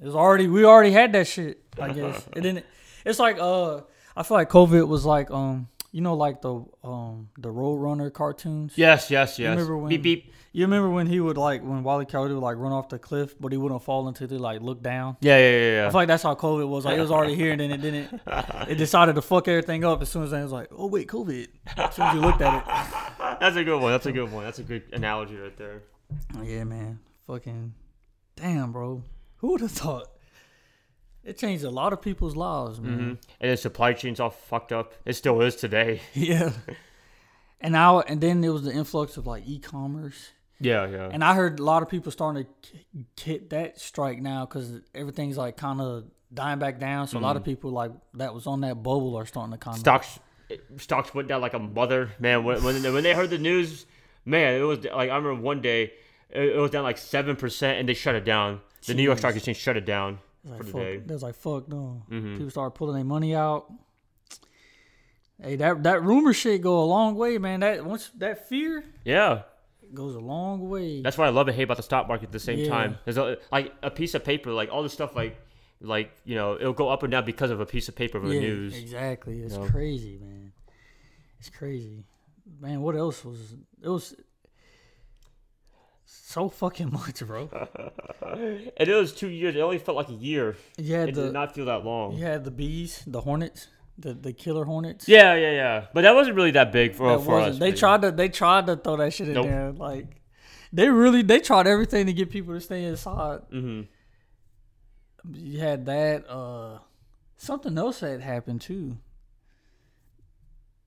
[0.00, 1.60] it was already, we already had that shit.
[1.78, 2.64] I guess it didn't.
[3.04, 3.82] It's like, uh,
[4.16, 8.72] I feel like COVID was like, um, you know, like the um the Roadrunner cartoons.
[8.76, 9.50] Yes, yes, yes.
[9.50, 10.30] remember when- beep beep.
[10.56, 13.34] You remember when he would like when Wally Coyote would like run off the cliff,
[13.40, 15.16] but he wouldn't fall until he like look down.
[15.20, 16.84] Yeah, yeah, yeah, I feel like that's how COVID was.
[16.84, 18.20] Like it was already here, and then it didn't.
[18.68, 21.48] It decided to fuck everything up as soon as it was like, oh wait, COVID.
[21.76, 22.93] As soon as you looked at it.
[23.44, 23.92] That's a good one.
[23.92, 24.44] That's a good one.
[24.44, 25.82] That's a good analogy right there.
[26.42, 26.98] Yeah, man.
[27.26, 27.74] Fucking
[28.36, 29.02] damn, bro.
[29.36, 30.08] Who would have thought?
[31.22, 32.98] It changed a lot of people's lives, man.
[32.98, 34.94] hmm And the supply chain's all fucked up.
[35.04, 36.00] It still is today.
[36.14, 36.52] Yeah.
[37.60, 41.08] And now, and then there was the influx of like e-commerce, Yeah, yeah.
[41.12, 42.46] and I heard a lot of people starting
[43.16, 47.08] to hit that strike now because everything's like kind of dying back down.
[47.08, 49.76] So a lot of people like that was on that bubble are starting to kind
[49.76, 50.18] of stocks
[50.76, 53.86] stocks went down like a mother man when when, when they heard the news
[54.24, 55.92] man it was like i remember one day
[56.30, 59.34] it, it was down like 7% and they shut it down the new york stock
[59.34, 62.02] exchange shut it down like, for the fuck, day They was like, fuck no.
[62.10, 62.34] Mhm.
[62.36, 63.72] People started pulling their money out.
[65.42, 67.60] Hey, that that rumor shit go a long way, man.
[67.60, 69.42] That once that fear yeah
[69.92, 71.00] goes a long way.
[71.02, 72.68] that's why i love and hate about the stock market at the same Yeah.
[72.68, 75.36] time there's a, like a piece of paper like all the stuff like
[75.80, 78.24] like you know it'll go up and down because of a piece of paper of
[78.24, 79.40] the news exactly.
[79.40, 79.66] It's know?
[79.66, 80.33] crazy, man.
[81.46, 82.04] It's crazy,
[82.58, 82.80] man.
[82.80, 83.52] What else was
[83.82, 83.86] it?
[83.86, 84.14] Was
[86.06, 87.50] so fucking much, bro.
[88.78, 91.32] and it was two years it only felt like a year Yeah, it the did
[91.34, 95.06] not feel that long you had the bees, the hornets, the the killer hornets.
[95.06, 98.00] yeah yeah yeah but that wasn't really that big for, That for us They tried
[98.02, 99.44] to they tried to throw that shit in Nope.
[99.46, 99.72] there.
[99.72, 100.22] Like
[100.72, 103.40] they really they tried everything to get people to stay inside.
[103.52, 103.86] Mhm.
[105.34, 106.26] You had that.
[106.28, 106.78] Uh,
[107.36, 108.96] something else had happened too.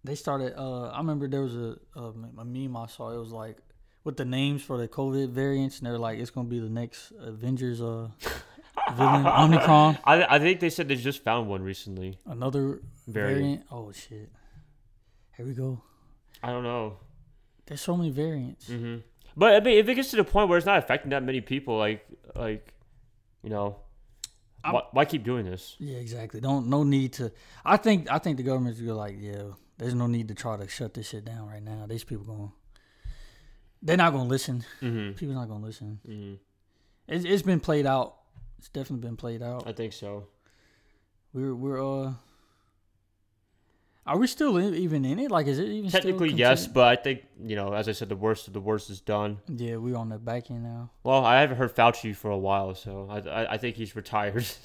[0.04, 0.58] They started.
[0.58, 3.12] Uh, I remember there was a, a a meme I saw.
[3.12, 3.58] It was like
[4.04, 7.12] with the names for the COVID variants, and they're like, it's gonna be the next
[7.20, 7.82] Avengers.
[7.82, 8.10] Uh,
[8.96, 13.40] villain Omicron, I, I think they said they just found one recently another Variant.
[13.42, 13.64] variant.
[13.72, 14.30] Oh shit!
[15.36, 15.82] Here we go.
[16.42, 16.98] I don't know.
[17.66, 18.68] There's so many variants.
[18.68, 18.98] hmm
[19.36, 21.42] But I mean, if it gets to the point where it's not affecting that many
[21.42, 22.06] people, like
[22.36, 22.74] like,
[23.44, 23.78] you know,
[24.64, 25.76] why, why keep doing this?
[25.80, 26.40] Yeah, exactly.
[26.40, 27.32] Don't no need to.
[27.66, 29.44] I think I think the government's go like, yeah,
[29.78, 31.86] there's no need to try to shut this shit down right now.
[31.88, 32.52] These people going,
[33.82, 34.64] they're not gonna listen.
[34.80, 36.00] hmm People's not gonna listen.
[36.06, 36.34] hmm
[37.08, 38.16] It's it's been played out.
[38.58, 39.68] It's definitely been played out.
[39.68, 40.28] I think so.
[41.34, 42.14] We're we're uh.
[44.06, 45.30] Are we still in, even in it?
[45.30, 48.08] Like, is it even still Technically, yes, but I think you know, as I said,
[48.08, 49.40] the worst of the worst is done.
[49.50, 50.92] Yeah, we're on the back end now.
[51.04, 54.46] Well, I haven't heard Fauci for a while, so I I, I think he's retired.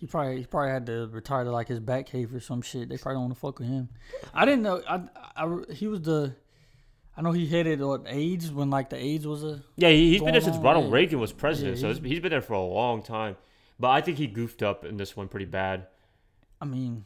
[0.00, 2.88] He probably he probably had to retire to like his back cave or some shit.
[2.88, 3.90] They probably don't want to fuck with him.
[4.32, 4.82] I didn't know.
[4.88, 5.02] I,
[5.36, 6.34] I he was the.
[7.16, 9.62] I know he headed what AIDS when like the AIDS was a.
[9.76, 10.92] yeah, he, he's been there since Ronald yeah.
[10.94, 13.36] Reagan was president, Yeah, so he's- been there for a long time.
[13.78, 15.86] But I think he goofed up in this one pretty bad.
[16.62, 17.04] I mean,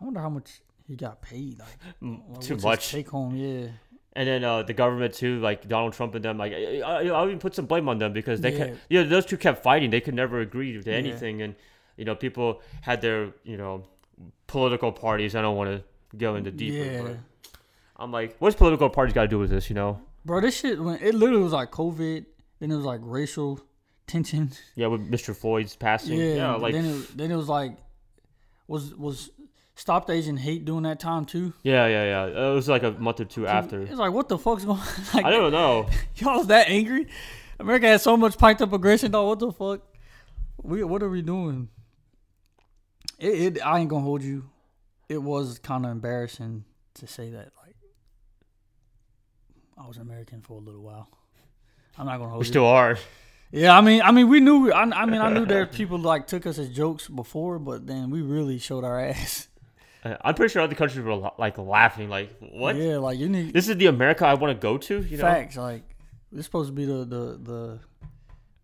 [0.00, 1.58] I wonder how much he got paid.
[1.58, 2.90] Like Too much.
[2.92, 3.34] take home.
[3.36, 3.68] Yeah,
[4.14, 7.26] And then uh, the government too, like Donald Trump and them, like I, I, I'll
[7.26, 8.58] even put some blame on them because they Yeah.
[8.66, 9.90] kept, yeah, those two kept fighting.
[9.90, 10.96] They could never agree to Yeah.
[10.96, 11.54] anything, and
[11.96, 13.84] you know, people had their you know
[14.46, 15.34] political parties.
[15.36, 17.16] I don't want to go into deeper, yeah, but
[17.96, 19.70] I'm like, what's political parties got to do with this?
[19.70, 20.00] You know?
[20.24, 20.40] bro.
[20.40, 22.24] This shit when it literally was like COVID.
[22.58, 23.58] Then it was like racial
[24.06, 24.60] tensions.
[24.74, 25.34] Yeah, with Mr.
[25.34, 26.18] Floyd's passing.
[26.18, 27.76] Yeah, Yeah, like then it, then it was like
[28.68, 29.30] was was
[29.80, 31.54] stopped Asian hate during that time too.
[31.62, 32.50] yeah, yeah, yeah.
[32.50, 33.80] It was like a month or two after.
[33.80, 34.78] It's like what the fuck's going?
[34.78, 34.86] on?
[35.14, 35.88] like, I don't know.
[36.16, 37.08] Y'all was that angry?
[37.58, 39.26] America had so much piped up aggression, dog.
[39.26, 39.80] What the fuck?
[40.62, 41.68] We what are we doing?
[43.18, 44.50] It, it I ain't gonna hold you.
[45.08, 46.64] It was kind of embarrassing
[46.94, 47.52] to say that.
[47.64, 47.74] Like,
[49.78, 51.08] I was American for a little while.
[51.98, 52.52] I'm not gonna hold We you.
[52.52, 52.98] still are.
[53.50, 54.70] Yeah, I mean, I mean, we knew.
[54.70, 58.10] I, I mean, I knew there people like took us as jokes before, but then
[58.10, 59.48] we really showed our ass.
[60.04, 62.76] Uh, I'm pretty sure other countries were like laughing, like what?
[62.76, 65.00] Yeah, like you need This is the America I want to go to.
[65.02, 65.56] You know, facts.
[65.56, 65.82] Like
[66.32, 67.78] this supposed to be the the the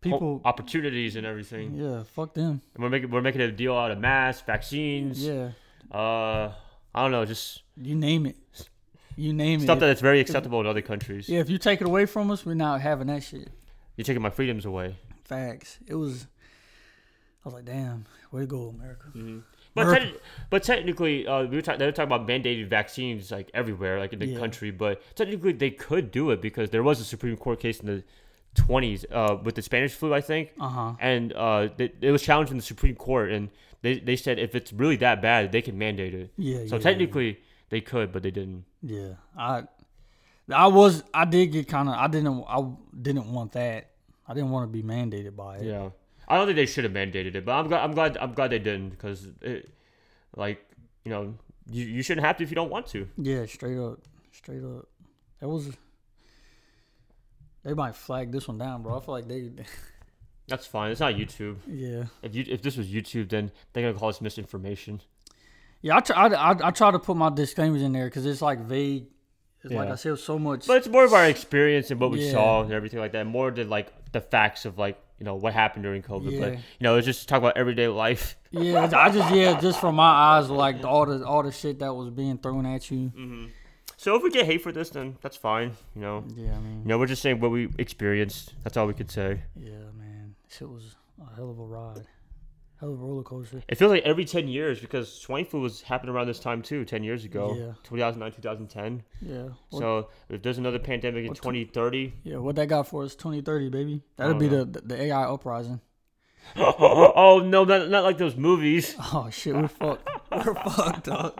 [0.00, 0.40] people.
[0.44, 1.74] opportunities and everything.
[1.74, 2.62] Yeah, fuck them.
[2.74, 5.24] And we're making we're making a deal out of masks, vaccines.
[5.24, 5.50] Yeah.
[5.90, 6.52] Uh,
[6.94, 8.36] I don't know, just You name it.
[9.16, 9.66] You name stuff it.
[9.66, 11.28] Stuff that is very acceptable in other countries.
[11.28, 13.48] yeah, if you take it away from us, we're not having that shit.
[13.96, 14.96] You're taking my freedoms away.
[15.24, 15.78] Facts.
[15.86, 16.26] It was.
[17.44, 19.10] I was like, damn, way to go, America.
[19.76, 20.16] But techni-
[20.50, 21.78] but technically, uh, we were talking.
[21.78, 24.38] They were talking about mandated vaccines like everywhere, like in the Yeah.
[24.38, 24.70] country.
[24.70, 28.02] But technically, they could do it because there was a Supreme Court case in the
[28.54, 30.92] 20s uh, with the Spanish flu, I think, Uh huh.
[30.98, 33.50] and uh, they, it was challenged in the Supreme Court, and
[33.82, 36.32] they, they said if it's really that bad, they can mandate it.
[36.38, 36.66] Yeah.
[36.66, 38.64] So yeah, technically, they could, but they didn't.
[38.82, 39.14] Yeah.
[39.36, 39.64] I.
[40.52, 41.02] I was.
[41.12, 41.96] I did get kind of.
[41.96, 42.44] I didn't.
[42.48, 42.64] I
[43.02, 43.90] didn't want that.
[44.28, 45.64] I didn't want to be mandated by it.
[45.64, 45.90] Yeah,
[46.28, 47.82] I don't think they should have mandated it, but I'm glad.
[47.84, 48.16] I'm glad.
[48.18, 49.70] I'm glad they didn't because, it,
[50.36, 50.64] like,
[51.04, 51.34] you know,
[51.70, 53.08] you, you shouldn't have to if you don't want to.
[53.16, 53.46] Yeah.
[53.46, 54.00] Straight up.
[54.32, 54.88] Straight up.
[55.40, 55.70] That was.
[57.62, 58.96] They might flag this one down, bro.
[58.96, 59.50] I feel like they.
[60.48, 60.92] That's fine.
[60.92, 61.56] It's not YouTube.
[61.66, 62.04] Yeah.
[62.22, 65.00] If you if this was YouTube, then they're gonna call this misinformation.
[65.82, 65.96] Yeah.
[65.96, 66.26] I try.
[66.28, 69.06] I, I, I try to put my disclaimers in there because it's like vague.
[69.64, 70.66] It's like I said so much.
[70.68, 72.32] But it's more of our experience and what we Yeah.
[72.32, 75.52] saw and everything like that, more than like the facts of like you know what
[75.52, 76.40] happened during COVID.
[76.40, 78.36] But you know, it's just talk about everyday life.
[78.50, 81.94] Yeah, I just yeah, just from my eyes, like all the all the shit that
[81.94, 83.10] was being thrown at you.
[83.16, 83.46] Mm-hmm.
[83.98, 85.72] So if we get hate for this, then that's fine.
[85.94, 88.54] You know, Yeah, I mean, you know, we're just saying what we experienced.
[88.62, 89.42] That's all we could say.
[89.56, 92.06] yeah, man, shit was a hell of a ride,
[92.80, 93.62] hell of a roller coaster.
[93.68, 96.84] It feels like every ten years because swine flu was happening around this time too,
[96.84, 97.72] ten years ago, Yeah.
[97.84, 99.02] 2009, 2010.
[99.20, 103.04] Yeah, what, So if there's another pandemic in what- 2030, yeah, what that got for
[103.04, 104.02] us, twenty thirty, baby.
[104.16, 104.64] That'll oh, be know.
[104.64, 105.80] the, the AI uprising.
[106.56, 108.94] oh no, not, not like those movies.
[109.12, 110.08] Oh shit, we're fucked.
[110.30, 111.38] We're fucked, dog.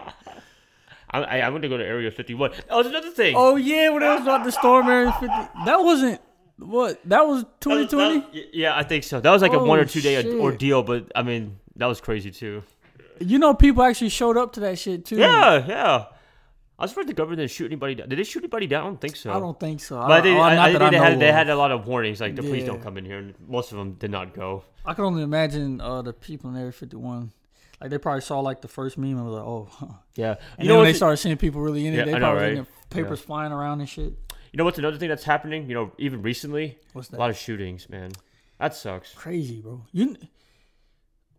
[1.10, 2.52] I, I, I'm gonna go to Area 51.
[2.70, 3.34] Oh, there's another thing.
[3.36, 5.26] Oh yeah, when it was about the storm area fifty,
[5.64, 6.20] that wasn't
[6.58, 7.90] what that was That twenty was-
[8.32, 9.20] that- yeah, I think so.
[9.20, 10.34] That was like a one or two day shit.
[10.40, 12.62] ordeal, but I mean that was crazy too.
[13.20, 15.16] You know, people actually showed up to that shit too.
[15.16, 16.04] Yeah, yeah.
[16.78, 18.08] I was surprised the government didn't shoot anybody down.
[18.10, 18.82] Did they shoot anybody down?
[18.82, 19.32] I don't think so.
[19.32, 19.96] I don't think so.
[19.96, 22.20] But I think, I, I think they know had they had a lot of warnings,
[22.20, 24.62] like the police don't come in here, and most of them did not go.
[24.84, 27.32] I can only imagine uh, the people in Area 51.
[27.80, 29.86] Like they probably saw like the first meme and was like, "Oh," huh.
[30.16, 32.12] Yeah, and you then know when they started seeing people really in it, Yeah, they
[32.12, 32.66] know, probably in right?
[32.90, 34.12] papers flying around and shit.
[34.56, 35.68] You know what's another thing that's happening?
[35.68, 38.12] You know, even recently, What's a lot of shootings, man.
[38.58, 39.12] That sucks.
[39.12, 39.82] Crazy, bro.
[39.92, 40.16] You,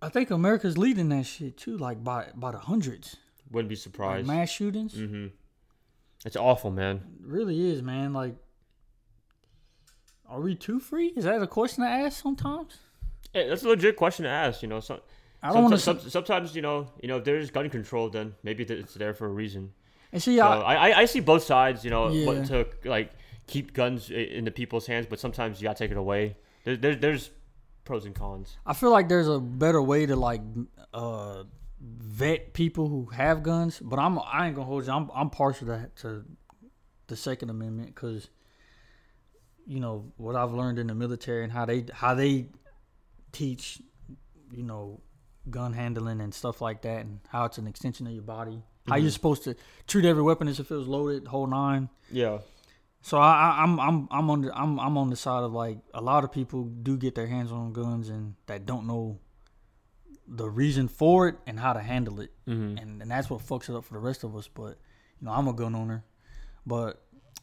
[0.04, 3.16] I think America's leading that shit too, like by by the hundreds.
[3.50, 4.28] Wouldn't be Like surprised.
[4.28, 5.30] mass shootings, mm-hmm.
[6.28, 6.98] It's awful, man.
[7.20, 8.14] It really is, man.
[8.14, 8.36] Like,
[10.30, 11.08] are we too free?
[11.16, 12.78] Is that a question to ask sometimes?
[13.34, 14.62] Hey, that's a legit question to ask.
[14.62, 15.02] You know, so
[15.42, 15.80] I don't want to.
[15.80, 19.26] Sometimes, sometimes you know, you know, if there's gun control, then maybe it's there for
[19.26, 19.74] a reason.
[20.12, 21.84] And see, So I, I, I, I see both sides.
[21.84, 22.44] You know, Yeah.
[22.46, 23.12] to like
[23.48, 26.36] keep guns in the people's hands, but sometimes you gotta take it away.
[26.64, 27.32] There, there, there's
[27.86, 28.58] pros and cons.
[28.66, 30.42] I feel like there's a better way to like
[30.94, 31.44] uh,
[31.80, 34.92] vet people who have guns, but I'm I ain't gonna hold you.
[34.92, 36.26] I'm I'm partial to to
[37.08, 38.30] the Second Amendment because
[39.66, 42.48] you know what I've learned in the military and how they how they
[43.32, 43.82] teach
[44.52, 45.02] you know
[45.50, 48.64] gun handling and stuff like that and how it's an extension of your body.
[48.88, 49.56] How you're supposed to
[49.88, 51.90] treat every weapon as if it was loaded, whole nine.
[52.12, 52.40] Yeah.
[53.02, 55.78] So I, I, I'm I'm I'm on the I'm I'm on the side of like
[55.94, 59.20] a lot of people do get their hands on guns and that don't know
[60.28, 62.78] the reason for it and how to handle it, Mm-hmm.
[62.78, 64.48] and and that's what fucks it up for the rest of us.
[64.48, 64.78] But
[65.20, 66.04] you know I'm a gun owner,
[66.66, 67.02] but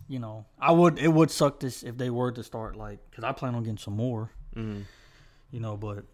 [0.09, 3.25] you know I would it would suck this if they were to start like because
[3.25, 4.83] I plan on getting some more, Mm-hmm.
[5.51, 5.77] you know.
[5.79, 6.05] But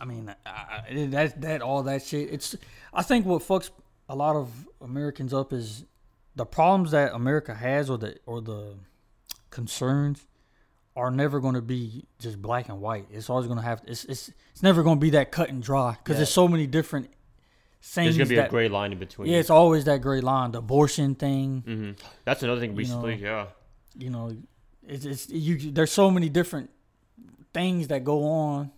[0.00, 2.32] I mean I, I, that that all that shit.
[2.32, 2.56] It's
[2.92, 3.70] I think what fucks
[4.08, 4.48] a lot of
[4.80, 5.84] Americans up is
[6.34, 8.74] the problems that America has or the or the
[9.50, 10.26] concerns
[10.96, 13.06] are never going to be just black and white.
[13.10, 15.62] It's always going to have it's it's it's never going to be that cut and
[15.62, 16.18] dry because Yeah.
[16.18, 17.10] there's so many different
[17.82, 18.16] things.
[18.16, 19.30] There's gonna be that, a gray line in between.
[19.30, 20.52] yeah, it's always that gray line.
[20.52, 21.90] The abortion thing, hmm
[22.24, 23.16] That's another thing recently.
[23.16, 23.46] know, yeah.
[23.96, 24.36] you know,
[24.86, 25.70] it's it's you.
[25.72, 26.70] There's so many different
[27.54, 28.70] things that go on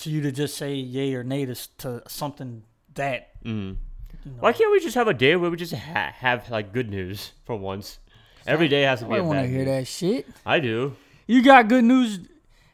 [0.00, 2.62] to you to just say yay or nay to, to something
[2.94, 3.76] that Mm.
[4.24, 4.36] you know.
[4.40, 7.32] Why can't we just have a day where we just ha- have like good news
[7.44, 7.98] for once?
[8.46, 9.66] Every day has to be I a don't want to hear news.
[9.66, 10.26] that shit.
[10.44, 10.96] I do.
[11.26, 12.20] You got good news.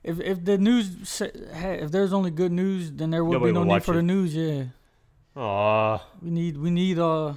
[0.03, 3.51] If if the news sa- ha- if there's only good news, then there will Nobody
[3.51, 4.35] be no will need watch for the news.
[4.35, 4.65] Yeah,
[5.37, 5.99] Aw.
[6.23, 7.35] we need we need uh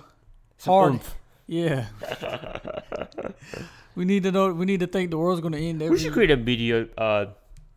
[0.57, 0.91] some hard.
[0.93, 1.15] oomph.
[1.49, 1.87] Yeah.
[3.95, 4.53] we need to know.
[4.53, 5.81] We need to think the world's going to end.
[5.81, 7.25] Every, We should create a media uh,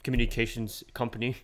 [0.05, 1.37] communications company.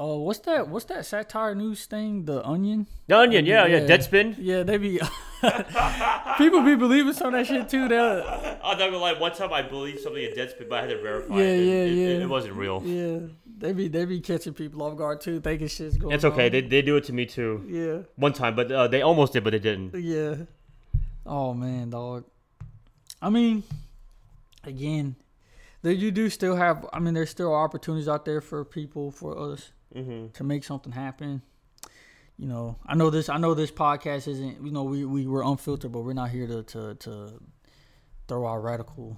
[0.00, 0.66] Uh, what's that?
[0.66, 2.24] What's that satire news thing?
[2.24, 2.86] The Onion.
[3.06, 3.86] The Onion, yeah, yeah, Yeah.
[3.86, 4.34] Deadspin.
[4.38, 4.98] Yeah, they be.
[6.38, 7.86] people be believing some of that shit too.
[7.86, 7.98] They
[8.64, 9.12] I'm not gonna lie.
[9.12, 11.36] One time I believed something in Deadspin, but I had to verify.
[11.36, 11.64] Yeah, it.
[11.64, 12.06] yeah, it, yeah.
[12.06, 12.82] It, it wasn't real.
[12.82, 13.18] yeah,
[13.58, 16.14] they be they be catching people off guard too, thinking shit's going.
[16.14, 16.46] It's okay.
[16.46, 16.52] on.
[16.52, 17.66] They, they do it to me too.
[17.68, 18.08] yeah.
[18.16, 19.94] One time, but uh, they almost did, but they didn't.
[20.02, 20.46] Yeah.
[21.26, 22.24] Oh man, dog.
[23.20, 23.64] I mean,
[24.64, 25.16] again,
[25.82, 26.86] there you do still have.
[26.90, 30.28] I mean, there's still opportunities out there for people, for us Mm-hmm.
[30.34, 31.42] to make something happen.
[32.38, 33.28] You know, I know this.
[33.28, 34.64] I know this podcast isn't.
[34.64, 37.40] You know, we we were unfiltered, but we're not here to to to
[38.28, 39.16] throw our radical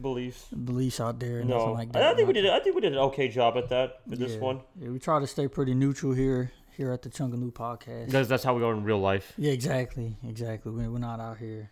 [0.00, 0.46] Beliefs.
[0.48, 2.16] beliefs out there and No, nothing like I that.
[2.16, 2.48] think we did.
[2.48, 4.60] I think we did an okay job at that with this one.
[4.80, 8.08] Yeah, we try to stay pretty neutral here here at the Chungaloo podcast.
[8.08, 9.34] That's that's how we are in real life.
[9.36, 10.72] Yeah, exactly, exactly.
[10.72, 11.70] We're, we're not out here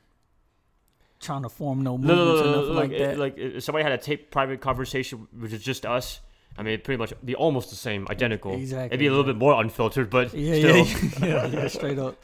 [1.19, 3.19] trying to form no No, no, movements no, or no, nothing like like that.
[3.19, 6.21] like if somebody had a tape private conversation, which is just us.
[6.59, 8.55] I mean, it'd pretty much be almost the same, identical.
[8.55, 10.87] Exactly, It'd be a little bit more unfiltered, but yeah, still.
[11.21, 12.17] yeah, yeah, yeah, straight up.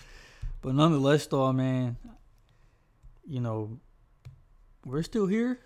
[0.63, 1.97] But nonetheless, though, man,
[3.27, 3.79] you know,
[4.85, 5.61] we're still here.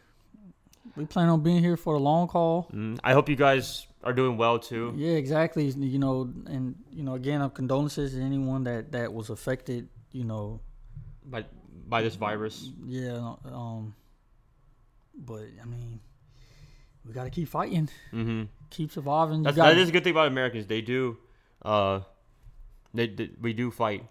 [0.96, 2.68] We plan on being here for the long call.
[2.72, 4.92] Mm, I hope you guys are doing well too.
[4.96, 5.66] Yeah, exactly.
[5.66, 9.88] You know, and you know, again, our condolences to anyone that that was affected.
[10.12, 10.60] You know,
[11.24, 11.44] By
[11.86, 12.70] by this virus.
[12.86, 13.34] yeah.
[13.44, 13.94] Um,
[15.14, 16.00] but I mean,
[17.06, 18.42] we got to keep fighting, Mm-hmm.
[18.70, 19.42] keep surviving.
[19.42, 20.66] That's, gotta- that is a good thing about Americans.
[20.66, 21.16] They do,
[21.62, 22.00] uh,
[22.94, 24.04] they, they we do fight.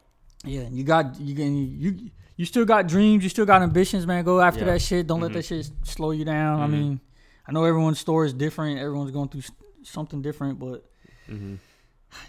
[0.44, 4.08] Yeah, and you got you can you you still got dreams, you still got ambitions,
[4.08, 4.24] man.
[4.24, 4.72] Go after Yeah.
[4.74, 5.06] that shit.
[5.08, 5.24] Don't Mhm.
[5.24, 6.62] let that shit slow you down.
[6.62, 6.72] I Mhm.
[6.72, 7.00] mean,
[7.46, 8.80] I know everyone's story is different.
[8.80, 9.44] Everyone's going through
[9.84, 10.86] something different, but
[11.30, 11.56] Mm-hmm.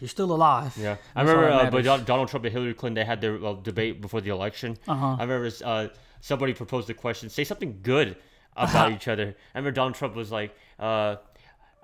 [0.00, 0.76] you're still alive.
[0.76, 3.54] Yeah, I That's remember uh, but Donald Trump and Hillary Clinton they had their uh,
[3.54, 4.76] debate before the election.
[4.88, 5.16] Uh huh.
[5.18, 5.88] I remember uh,
[6.20, 8.16] somebody proposed the question: say something good
[8.56, 9.34] about each other.
[9.54, 11.16] I remember Donald Trump was like, uh,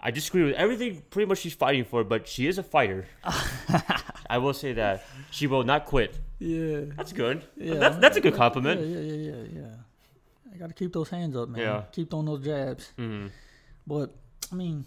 [0.00, 3.07] "I disagree with everything pretty much she's fighting for, but she is a fighter."
[4.29, 6.18] I will say that she will not quit.
[6.38, 6.81] Yeah.
[6.96, 7.44] That's good.
[7.57, 7.74] Yeah.
[7.74, 8.81] That's that's a good compliment.
[8.81, 9.74] yeah, yeah, yeah, yeah.
[10.55, 11.61] I got to keep those hands up, man.
[11.61, 11.83] Yeah.
[11.92, 12.92] Keep throwing those jabs.
[12.96, 13.26] hmm
[13.87, 14.14] But
[14.50, 14.85] I mean,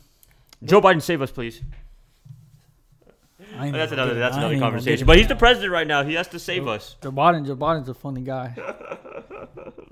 [0.63, 1.61] Joe Biden, save us, please.
[3.57, 5.07] I That's another that's another conversation.
[5.07, 6.03] But he's the president right now.
[6.03, 6.97] He has to save us.
[7.01, 7.45] Joe Biden.
[7.47, 8.53] Joe Biden's a funny guy.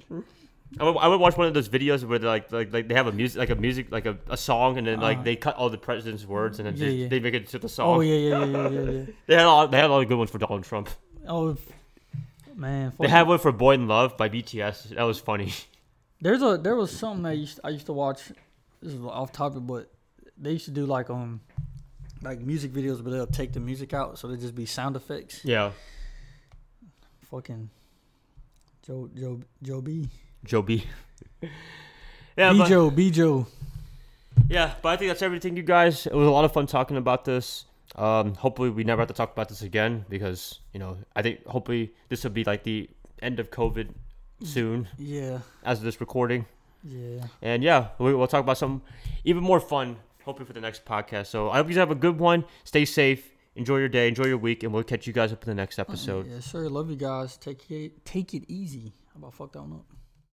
[0.79, 2.95] I would, I would watch one of those videos where they're like like, like they
[2.95, 5.23] have a music like a music like a, a song and then like Uh-huh.
[5.23, 7.07] they cut all the president's words and then Yeah, just, yeah.
[7.07, 7.97] they make it to the song.
[7.97, 8.91] Oh yeah, yeah, yeah, yeah, yeah.
[8.91, 9.05] yeah.
[9.27, 10.89] They had all they had all the good ones for Donald Trump.
[11.27, 11.57] Oh
[12.55, 12.91] man.
[12.99, 14.89] They fuck had one for Boy in Love by BTS.
[14.95, 15.53] That was funny.
[16.21, 18.21] There's a there was something that I used I used to watch.
[18.81, 19.89] This is off topic, but
[20.37, 21.39] they used to do like um
[22.23, 25.45] like music videos, but they'll take the music out, so they just be sound effects.
[25.45, 25.71] Yeah,
[27.31, 27.69] Fucking
[28.85, 30.09] Joe Joe Joe B.
[30.47, 30.85] Joe B.
[32.37, 33.47] yeah, B but, Joe B Joe.
[34.49, 36.05] yeah, but I think that's everything, you guys.
[36.05, 37.65] It was a lot of fun talking about this.
[37.95, 41.45] Um, hopefully, we never have to talk about this again because you know I think
[41.45, 42.89] hopefully this will be like the
[43.21, 43.89] end of COVID
[44.43, 46.45] soon Yeah, as of this recording.
[46.83, 47.23] yeah.
[47.41, 48.81] And yeah, we, we'll talk about some
[49.25, 51.27] even more fun hopefully for the next podcast.
[51.27, 52.43] So I hope you guys have a good one.
[52.65, 53.31] Stay safe.
[53.55, 54.07] Enjoy your day.
[54.09, 56.27] Enjoy your week, and we'll catch you guys up in the next episode.
[56.29, 56.69] Yeah, sir.
[56.69, 57.37] Love you guys.
[57.37, 58.93] Take it, take it easy.
[59.13, 59.96] How about fuck that one up?